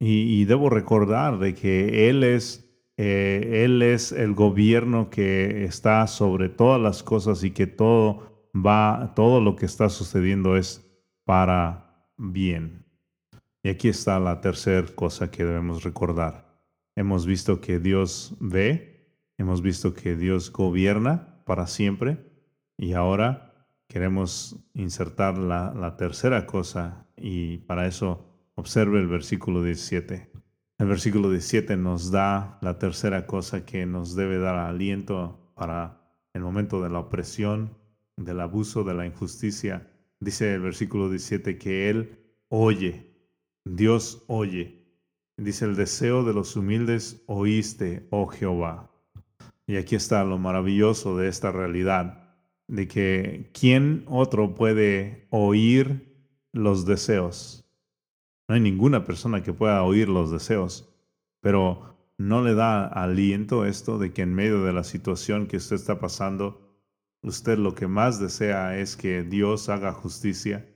[0.04, 6.48] Y, debo recordar de que Él es, eh, Él es el gobierno que está sobre
[6.48, 10.84] todas las cosas y que todo va, todo lo que está sucediendo es
[11.24, 12.84] para bien.
[13.62, 16.52] Y aquí está la tercera cosa que debemos recordar.
[16.96, 18.91] Hemos visto que Dios ve,
[19.38, 22.30] hemos visto que Dios gobierna para siempre
[22.76, 30.30] y ahora queremos insertar la, tercera cosa y para eso Observe el versículo 17.
[30.78, 36.00] El versículo 17 nos da la tercera cosa que nos debe dar aliento para
[36.34, 37.78] el momento de la opresión,
[38.16, 39.90] del abuso, de la injusticia.
[40.20, 42.18] Dice el versículo 17 que Él
[42.48, 43.16] oye,
[43.64, 44.86] Dios oye.
[45.38, 48.91] Dice el deseo de los humildes oíste, oh Jehová.
[49.66, 52.36] Y aquí está lo maravilloso de esta realidad,
[52.68, 57.64] de que ¿quién otro puede oír los deseos?
[58.48, 60.92] No hay ninguna persona que pueda oír los deseos,
[61.40, 65.76] pero no le da aliento esto de que en medio de la situación que usted
[65.76, 66.76] está pasando,
[67.22, 70.68] usted lo que más desea es que Dios haga justicia.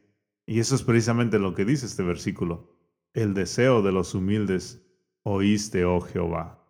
[0.46, 2.76] Y eso es precisamente lo que dice este versículo.
[3.14, 4.82] El deseo de los humildes
[5.22, 6.65] oíste, oh Jehová.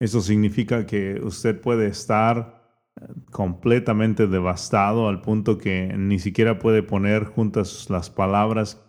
[0.00, 6.82] Eso significa que usted puede estar eh, completamente devastado al punto que ni siquiera puede
[6.82, 8.84] poner juntas las palabras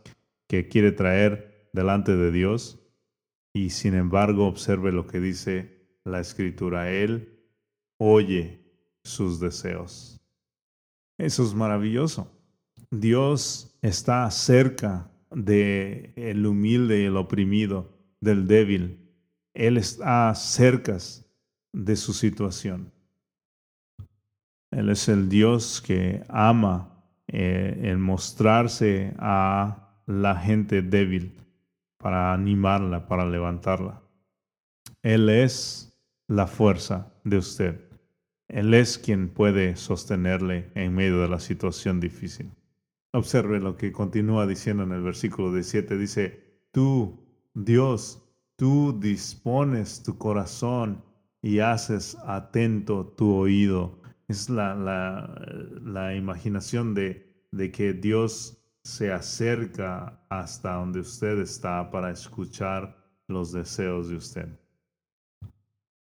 [0.47, 2.79] que quiere traer delante de Dios
[3.53, 6.91] y sin embargo observe lo que dice la escritura.
[6.91, 7.39] Él
[7.97, 8.59] oye
[9.03, 10.19] sus deseos.
[11.17, 12.31] Eso es maravilloso.
[12.91, 19.08] Dios está cerca de el humilde y el oprimido, del débil.
[19.53, 20.97] Él está cerca
[21.73, 22.91] de su situación.
[24.71, 31.35] Él es el Dios que ama eh, el mostrarse a la gente débil,
[31.97, 34.01] para animarla, para levantarla.
[35.03, 35.93] Él es
[36.27, 37.81] la fuerza de usted.
[38.47, 42.51] Él es quien puede sostenerle en medio de la situación difícil.
[43.11, 45.97] Observe lo que continúa diciendo en el versículo 17.
[45.97, 47.19] Dice, tú,
[47.53, 48.23] Dios,
[48.59, 51.01] tú dispones tu corazón
[51.41, 54.01] y haces atento tu oído.
[54.27, 62.11] Es la, la, imaginación de, de que Dios se acerca hasta donde usted está para
[62.11, 62.97] escuchar
[63.29, 64.49] los deseos de usted.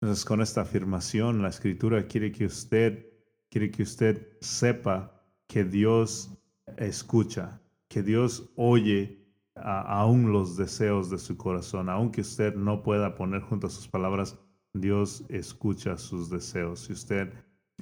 [0.02, 3.06] Entonces, con esta afirmación, la escritura quiere que usted,
[3.50, 6.38] quiere que usted sepa que Dios
[6.78, 9.23] escucha, que Dios oye
[9.56, 14.38] aún los deseos de su corazón, aunque usted no pueda poner junto a sus palabras,
[14.74, 16.82] Dios escucha sus deseos.
[16.82, 17.34] Si usted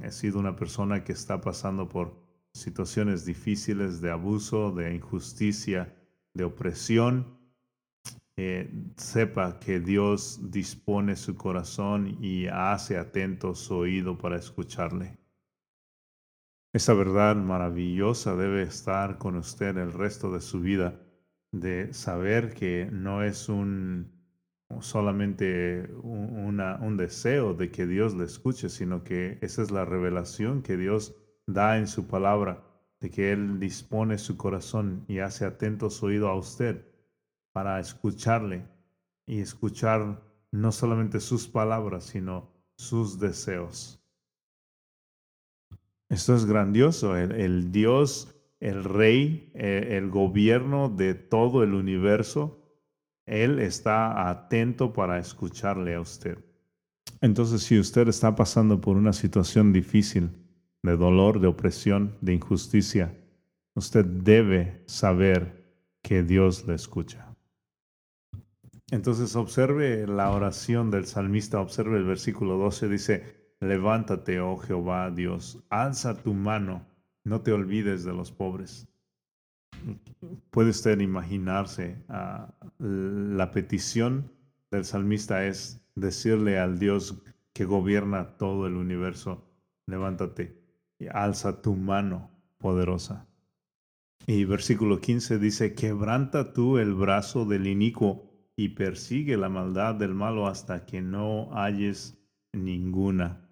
[0.04, 2.20] ha sido una persona que está pasando por
[2.54, 5.96] situaciones difíciles de abuso, de injusticia,
[6.34, 7.40] de opresión,
[8.38, 15.18] eh, sepa que Dios dispone su corazón y hace atento su oído para escucharle.
[16.74, 21.00] Esa verdad maravillosa debe estar con usted el resto de su vida,
[21.52, 24.22] de saber que no es un
[24.80, 30.78] solamente un deseo de que Dios le escuche, sino que esa es la revelación que
[30.78, 32.64] Dios da en su palabra,
[33.02, 36.86] de que Él dispone su corazón y hace atento su oído a usted
[37.52, 38.66] para escucharle
[39.26, 40.22] y escuchar
[40.52, 44.02] no solamente sus palabras, sino sus deseos.
[46.10, 52.64] Esto es grandioso, el, Dios, el Rey, el, el gobierno de todo el universo,
[53.26, 56.38] Él está atento para escucharle a usted.
[57.20, 60.30] Entonces, si usted está pasando por una situación difícil,
[60.84, 63.16] de dolor, de opresión, de injusticia,
[63.76, 65.62] usted debe saber
[66.02, 67.36] que Dios le escucha.
[68.90, 75.64] Entonces observe la oración del salmista, observe el versículo 12, dice, levántate, oh Jehová Dios,
[75.70, 76.86] alza tu mano,
[77.24, 78.88] no te olvides de los pobres.
[80.52, 84.32] Puede usted imaginarse, ah, la petición
[84.70, 87.22] del salmista es decirle al Dios
[87.54, 89.48] que gobierna todo el universo,
[89.88, 90.62] levántate
[91.00, 93.28] y alza tu mano poderosa.
[94.28, 100.14] Y versículo 15 dice, quebranta tú el brazo del inicuo y persigue la maldad del
[100.14, 102.18] malo hasta que no halles
[102.54, 103.50] ninguna.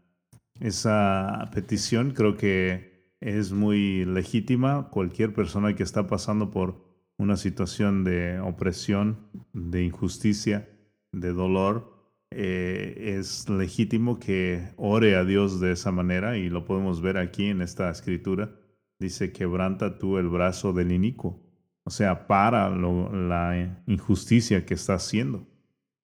[0.60, 4.90] Esa petición creo que es muy legítima.
[4.90, 6.84] Cualquier persona que está pasando por
[7.18, 10.70] una situación de opresión, de injusticia,
[11.12, 11.94] de dolor,
[12.32, 17.46] eh, es legítimo que ore a Dios de esa manera y lo podemos ver aquí
[17.46, 18.56] en esta escritura.
[19.00, 21.50] Dice, quebranta tú el brazo del inicuo
[21.90, 25.48] o sea, para la injusticia que está haciendo.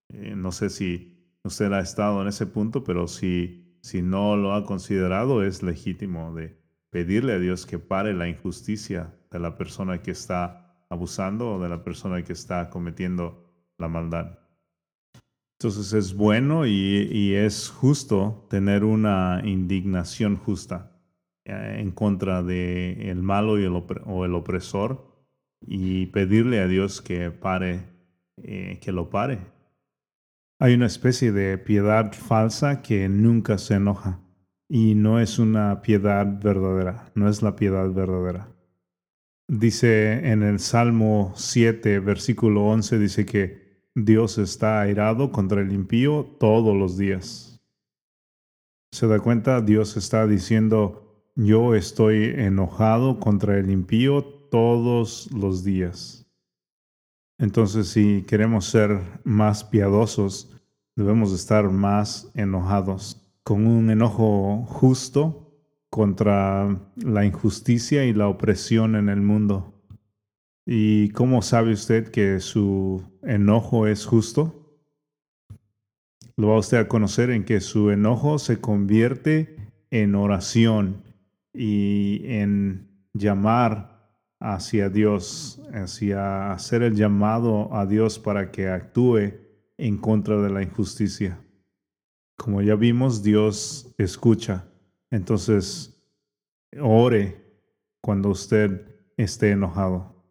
[0.09, 4.55] Eh, no sé si usted ha estado en ese punto, pero si, si no lo
[4.55, 6.59] ha considerado, es legítimo de
[6.95, 11.67] pedirle a Dios que pare la injusticia de la persona que está abusando o de
[11.67, 13.43] la persona que está cometiendo
[13.77, 14.39] la maldad.
[15.59, 20.93] Entonces es bueno y, es justo tener una indignación justa
[21.43, 23.73] eh, en contra del el malo y el,
[24.05, 25.05] o el opresor
[25.59, 27.81] y pedirle a Dios que pare,
[28.37, 29.39] eh, que lo pare.
[30.59, 34.21] Hay una especie de piedad falsa que nunca se enoja
[34.75, 38.49] y no es una piedad verdadera, no es la piedad verdadera.
[39.47, 46.25] Dice en el Salmo 7, versículo 11, dice que Dios está airado contra el impío
[46.41, 47.63] todos los días.
[48.91, 49.61] ¿Se da cuenta?
[49.61, 56.27] Dios está diciendo, yo estoy enojado contra el impío todos los días.
[57.39, 60.53] Entonces, si queremos ser más piadosos,
[60.97, 65.53] debemos estar más enojados, con un enojo justo
[65.91, 69.83] contra la injusticia y la opresión en el mundo.
[70.65, 74.81] ¿Y cómo sabe usted que su enojo es justo?
[76.37, 81.03] Lo va usted a conocer en que su enojo se convierte en oración
[81.53, 89.33] y en llamar hacia Dios, hacia hacer el llamado a Dios para que actúe
[89.77, 91.44] en contra de la injusticia.
[92.37, 94.67] Como ya vimos, Dios escucha.
[95.09, 95.95] Entonces,
[96.79, 97.41] ore
[98.01, 98.81] cuando usted
[99.17, 100.23] esté enojado.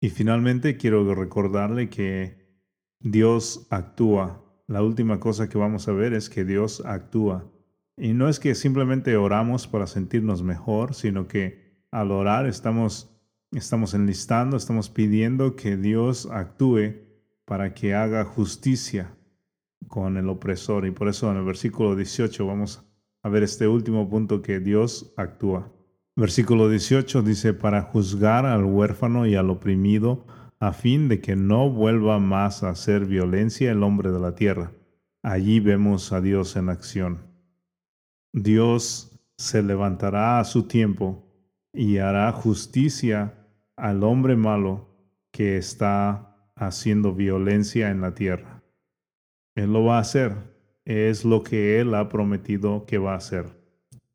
[0.00, 2.40] Y finalmente quiero recordarle que
[3.00, 4.44] Dios actúa.
[4.66, 7.50] La última cosa que vamos a ver es que Dios actúa.
[7.96, 13.10] Y no es que simplemente oramos para sentirnos mejor, sino que al orar estamos,
[13.52, 16.94] estamos enlistando, estamos pidiendo que Dios actúe
[17.44, 19.14] para que haga justicia
[19.90, 20.86] con el opresor.
[20.86, 22.82] Y por eso en el versículo 18 vamos
[23.22, 25.70] a ver este último punto que Dios actúa.
[26.16, 30.26] Versículo 18 dice, para juzgar al huérfano y al oprimido,
[30.60, 34.72] a fin de que no vuelva más a hacer violencia el hombre de la tierra.
[35.22, 37.18] Allí vemos a Dios en acción.
[38.32, 41.26] Dios se levantará a su tiempo
[41.72, 43.34] y hará justicia
[43.76, 44.88] al hombre malo
[45.32, 48.59] que está haciendo violencia en la tierra.
[49.54, 50.34] Él lo va a hacer,
[50.84, 53.46] es lo que Él ha prometido que va a hacer.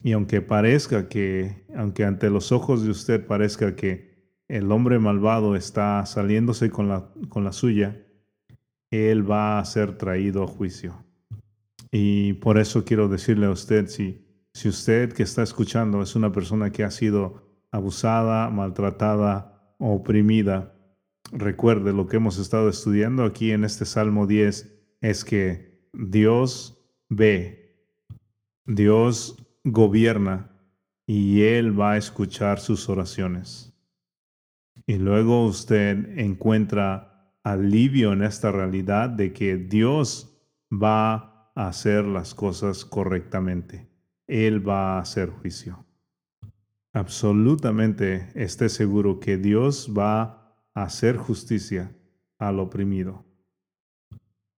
[0.02, 4.16] Y aunque parezca que, aunque ante los ojos de usted parezca que
[4.48, 8.06] el hombre malvado está saliéndose con la, con la suya,
[8.92, 11.04] él va a ser traído a juicio.
[11.92, 14.24] Y por eso quiero decirle a usted, si,
[14.54, 20.76] si usted que está escuchando es una persona que ha sido abusada, maltratada, oprimida,
[21.32, 26.78] recuerde lo que hemos estado estudiando aquí en este Salmo 10 es que Dios
[27.10, 27.78] ve,
[28.66, 30.52] Dios gobierna
[31.08, 33.74] y Él va a escuchar sus oraciones.
[34.88, 40.36] Y luego usted encuentra alivio en esta realidad de que Dios
[40.72, 43.88] va a hacer las cosas correctamente.
[44.28, 45.86] Él va a hacer juicio.
[46.94, 51.96] Absolutamente esté seguro que Dios va a hacer justicia
[52.40, 53.25] al oprimido.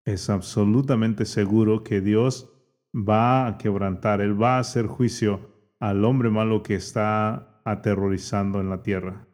[0.07, 2.49] Es absolutamente seguro que Dios
[2.95, 5.51] va a quebrantar, Él va a hacer juicio
[5.81, 9.27] al hombre malo que está aterrorizando en la tierra.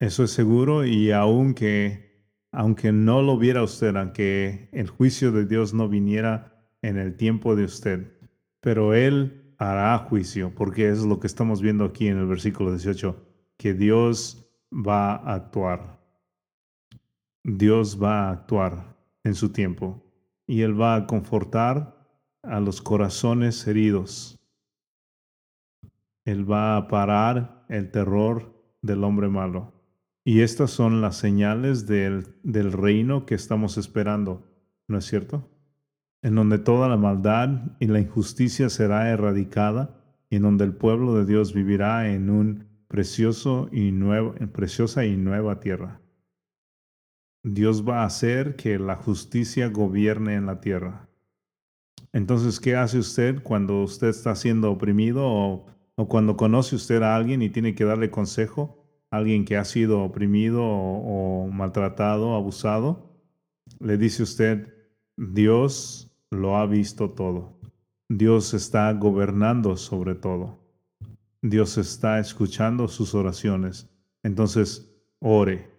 [0.00, 5.72] Eso es seguro y aunque, aunque no lo viera usted, aunque el juicio de Dios
[5.72, 8.12] no viniera en el tiempo de usted,
[8.58, 13.24] pero Él hará juicio, porque es lo que estamos viendo aquí en el versículo 18,
[13.56, 16.00] que Dios va a actuar.
[17.44, 20.06] Dios va a actuar en su tiempo
[20.48, 21.94] y Él va a confortar
[22.42, 24.40] a los corazones heridos.
[26.24, 29.74] Él va a parar el terror del hombre malo.
[30.24, 34.46] Y estas son las señales del, del reino que estamos esperando,
[34.88, 35.48] ¿no es cierto?
[36.22, 41.14] En donde toda la maldad y la injusticia será erradicada y en donde el pueblo
[41.14, 46.00] de Dios vivirá en un precioso y nuevo, preciosa y nueva tierra.
[47.54, 51.08] Dios va a hacer que la justicia gobierne en la tierra.
[52.12, 57.14] Entonces, ¿qué hace usted cuando usted está siendo oprimido o, o cuando conoce usted a
[57.14, 58.78] alguien y tiene que darle consejo?
[59.10, 63.10] alguien que ha sido oprimido o, maltratado, abusado,
[63.80, 64.74] le dice usted,
[65.16, 67.58] Dios lo ha visto todo.
[68.08, 70.58] Dios está gobernando sobre todo.
[71.42, 73.88] Dios está escuchando sus oraciones.
[74.22, 74.90] Entonces,
[75.20, 75.77] ore.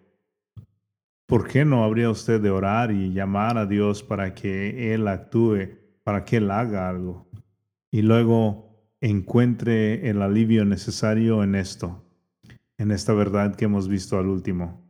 [1.30, 5.78] ¿Por qué no habría usted de orar y llamar a Dios para que Él actúe,
[6.04, 7.26] para que Él haga algo?
[7.90, 12.04] Y luego encuentre el alivio necesario en esto
[12.80, 14.82] en esta verdad que hemos visto al último,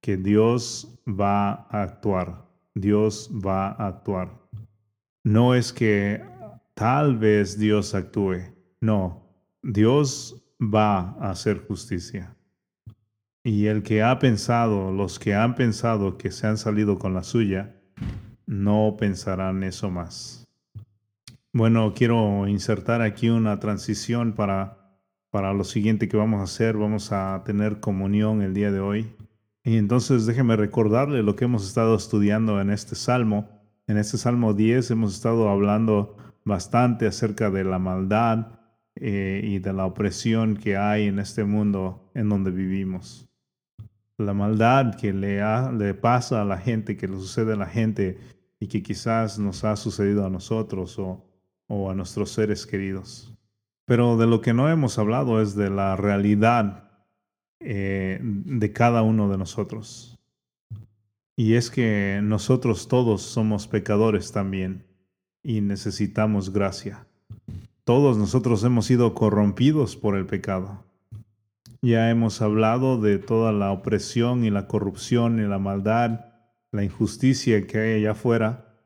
[0.00, 2.44] que Dios va a actuar,
[2.74, 4.36] Dios va a actuar.
[5.22, 6.24] No es que
[6.74, 9.32] tal vez Dios actúe, no,
[9.62, 12.35] Dios va a hacer justicia.
[13.46, 17.22] Y el que ha pensado, los que han pensado que se han salido con la
[17.22, 17.76] suya,
[18.44, 20.44] no pensarán eso más.
[21.52, 24.86] Bueno, quiero insertar aquí una transición para
[25.30, 26.76] para lo siguiente que vamos a hacer.
[26.76, 29.14] Vamos a tener comunión el día de hoy.
[29.62, 33.48] Y entonces déjeme recordarle lo que hemos estado estudiando en este salmo.
[33.86, 38.58] En este salmo 10 hemos estado hablando bastante acerca de la maldad
[38.94, 43.28] eh, y de la opresión que hay en este mundo en donde vivimos.
[44.18, 45.42] La maldad que le,
[45.72, 48.18] le pasa a la gente, que le sucede a la gente
[48.58, 51.24] y que quizás nos ha sucedido a nosotros o,
[51.66, 53.32] o a nuestros seres queridos.
[53.84, 56.86] Pero de lo que no hemos hablado es de la realidad
[57.60, 60.18] eh, de cada uno de nosotros.
[61.36, 64.86] Y es que nosotros todos somos pecadores también
[65.42, 67.06] y necesitamos gracia.
[67.84, 70.85] Todos nosotros hemos sido corrompidos por el pecado.
[71.82, 76.26] Ya hemos hablado de toda la opresión y la corrupción y la maldad,
[76.72, 78.80] la injusticia que hay allá afuera.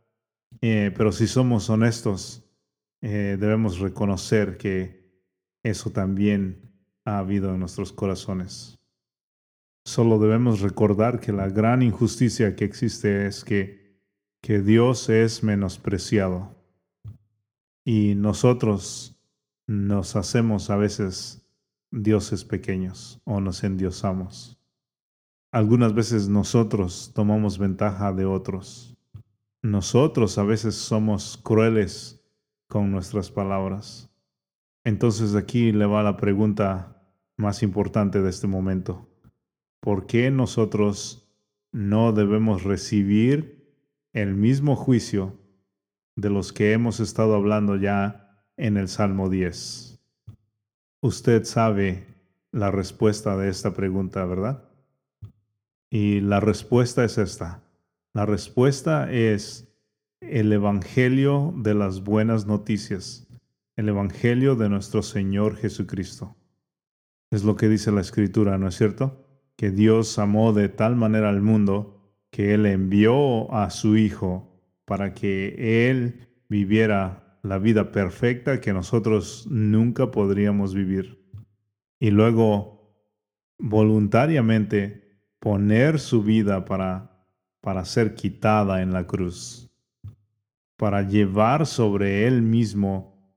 [0.61, 2.45] Eh, pero si somos honestos,
[3.01, 5.01] eh, debemos reconocer que
[5.63, 6.71] eso también
[7.05, 8.79] ha habido en nuestros corazones.
[9.85, 14.01] Solo debemos recordar que la gran injusticia que existe es que,
[14.43, 16.55] que Dios es menospreciado
[17.85, 19.17] y nosotros
[19.67, 21.50] nos hacemos a veces
[21.91, 24.59] dioses pequeños o nos endiosamos.
[25.53, 28.97] Algunas veces nosotros tomamos ventaja de otros.
[29.63, 32.25] Nosotros a veces somos crueles
[32.69, 34.09] con nuestras palabras.
[34.85, 37.03] Entonces aquí le va la pregunta
[37.37, 39.09] más importante de este momento.
[39.81, 41.29] ¿Por qué nosotros
[41.73, 43.75] no debemos recibir
[44.13, 45.37] el mismo juicio
[46.17, 49.90] de los que hemos estado hablando ya en el Salmo 10?
[51.01, 52.07] Usted sabe
[52.53, 54.65] la respuesta de esta pregunta, ¿verdad?
[55.89, 57.63] Y la respuesta es esta.
[58.13, 59.69] La respuesta es
[60.21, 63.27] el Evangelio de las buenas noticias,
[63.77, 66.37] el Evangelio de nuestro Señor Jesucristo.
[67.31, 69.27] Es lo que dice la Escritura, ¿no es cierto?
[69.61, 75.13] que Dios amó de tal manera al mundo que Él envió a su Hijo para
[75.13, 81.25] que Él viviera la vida perfecta que nosotros nunca podríamos vivir.
[81.99, 82.95] Y luego
[83.59, 87.27] voluntariamente poner su vida para,
[87.61, 89.71] para ser quitada en la cruz,
[90.77, 93.35] para llevar sobre Él mismo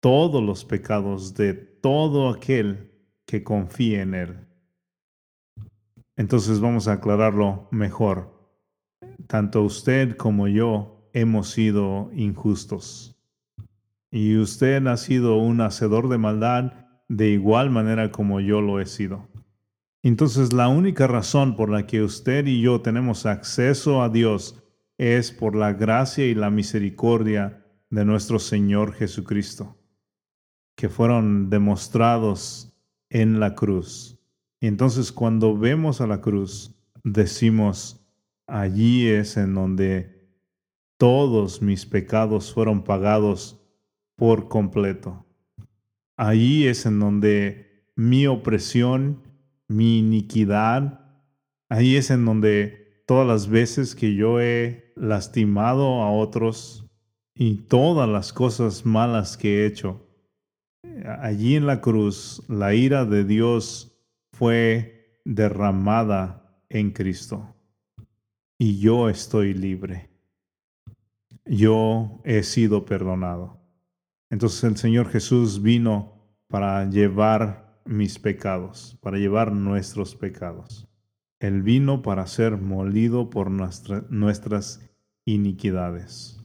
[0.00, 2.92] todos los pecados de todo aquel
[3.26, 4.48] que confíe en Él.
[6.16, 8.32] Entonces vamos a aclararlo mejor.
[9.26, 13.11] Tanto usted como yo hemos sido injustos.
[14.12, 16.74] Y usted ha sido un hacedor de maldad
[17.08, 19.26] de igual manera como yo lo he sido.
[20.02, 24.62] Entonces la única razón por la que usted y yo tenemos acceso a Dios
[24.98, 29.78] es por la gracia y la misericordia de nuestro Señor Jesucristo,
[30.76, 32.76] que fueron demostrados
[33.08, 34.18] en la cruz.
[34.60, 38.04] Entonces cuando vemos a la cruz, decimos,
[38.46, 40.28] allí es en donde
[40.98, 43.61] todos mis pecados fueron pagados
[44.22, 45.26] por completo.
[46.16, 49.20] Allí es en donde mi opresión,
[49.66, 51.00] mi iniquidad,
[51.68, 56.88] ahí es en donde todas las veces que yo he lastimado a otros
[57.34, 60.06] y todas las cosas malas que he hecho,
[61.20, 64.00] allí en la cruz la ira de Dios
[64.34, 67.56] fue derramada en Cristo.
[68.56, 70.10] Y yo estoy libre.
[71.44, 73.61] Yo he sido perdonado.
[74.32, 76.14] Entonces el Señor Jesús vino
[76.48, 80.88] para llevar mis pecados, para llevar nuestros pecados.
[81.38, 84.90] Él vino para ser molido por nuestras
[85.26, 86.42] iniquidades.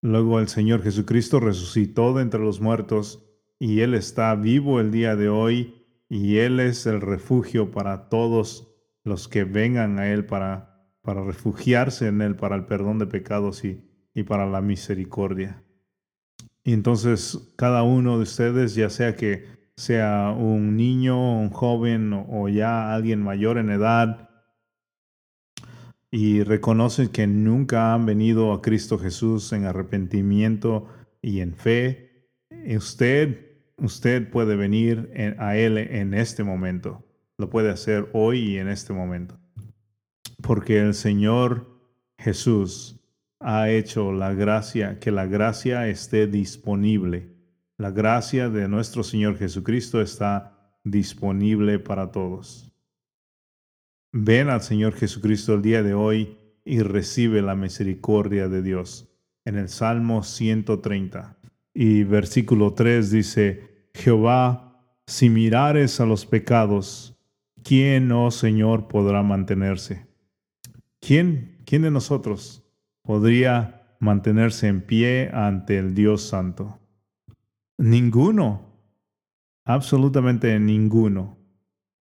[0.00, 3.22] Luego el Señor Jesucristo resucitó de entre los muertos
[3.58, 8.72] y Él está vivo el día de hoy y Él es el refugio para todos
[9.04, 14.22] los que vengan a Él para, refugiarse en Él, para el perdón de pecados y
[14.22, 15.65] para la misericordia.
[16.66, 19.44] Y entonces cada uno de ustedes, ya sea que
[19.76, 24.30] sea un niño, un joven o ya alguien mayor en edad,
[26.10, 30.88] y reconocen que nunca han venido a Cristo Jesús en arrepentimiento
[31.22, 32.32] y en fe,
[32.76, 33.46] usted
[33.76, 35.08] usted puede venir
[35.38, 37.04] a Él en este momento.
[37.38, 39.38] Lo puede hacer hoy y en este momento.
[40.42, 41.78] Porque el Señor
[42.18, 42.95] Jesús
[43.40, 47.34] ha hecho la gracia, que la gracia esté disponible.
[47.76, 52.72] La gracia de nuestro Señor Jesucristo está disponible para todos.
[54.12, 59.12] Ven al Señor Jesucristo el día de hoy y recibe la misericordia de Dios.
[59.44, 61.36] En el Salmo 130
[61.74, 67.14] y versículo 3 dice, Jehová, si mirares a los pecados,
[67.62, 70.06] ¿quién, oh Señor, podrá mantenerse?
[71.00, 72.65] ¿Quién, quién de nosotros
[73.06, 76.78] podría mantenerse en pie ante el Dios Santo?
[77.78, 78.66] Ninguno,
[79.64, 81.38] absolutamente ninguno.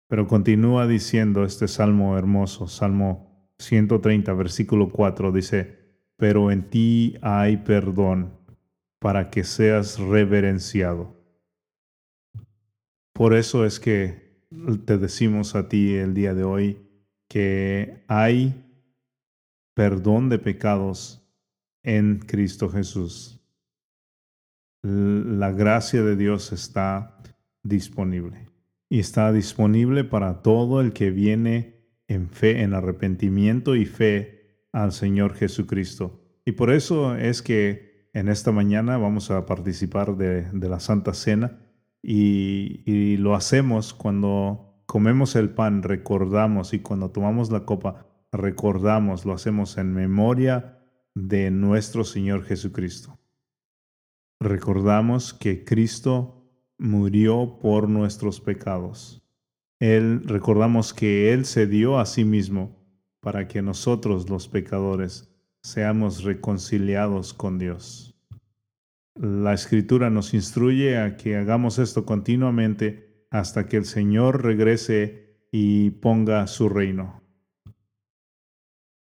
[0.07, 5.79] Pero continúa diciendo este salmo hermoso, Salmo 130, versículo 4, dice,
[6.17, 8.33] pero en ti hay perdón
[8.99, 11.15] para que seas reverenciado.
[13.13, 14.45] Por eso es que
[14.85, 16.77] te decimos a ti el día de hoy
[17.29, 18.70] que hay
[19.73, 21.27] perdón de pecados
[21.83, 23.41] en Cristo Jesús.
[24.83, 27.21] La gracia de Dios está
[27.63, 28.49] disponible
[28.89, 34.91] y está disponible para todo el que viene en fe, en arrepentimiento y fe al
[34.91, 36.19] Señor Jesucristo.
[36.45, 41.59] Y por eso es que en esta mañana vamos a participar de, la Santa Cena
[42.01, 49.33] y, lo hacemos cuando comemos el pan, recordamos y cuando tomamos la copa, recordamos, lo
[49.33, 50.79] hacemos en memoria
[51.13, 53.19] de nuestro Señor Jesucristo.
[54.39, 56.41] Recordamos que Cristo
[56.77, 59.21] murió por nuestros pecados.
[59.79, 62.79] Él recordamos que Él se dio a sí mismo
[63.19, 65.29] para que nosotros los pecadores
[65.61, 68.15] seamos reconciliados con Dios.
[69.15, 75.91] La escritura nos instruye a que hagamos esto continuamente hasta que el Señor regrese y
[75.91, 77.20] ponga su reino.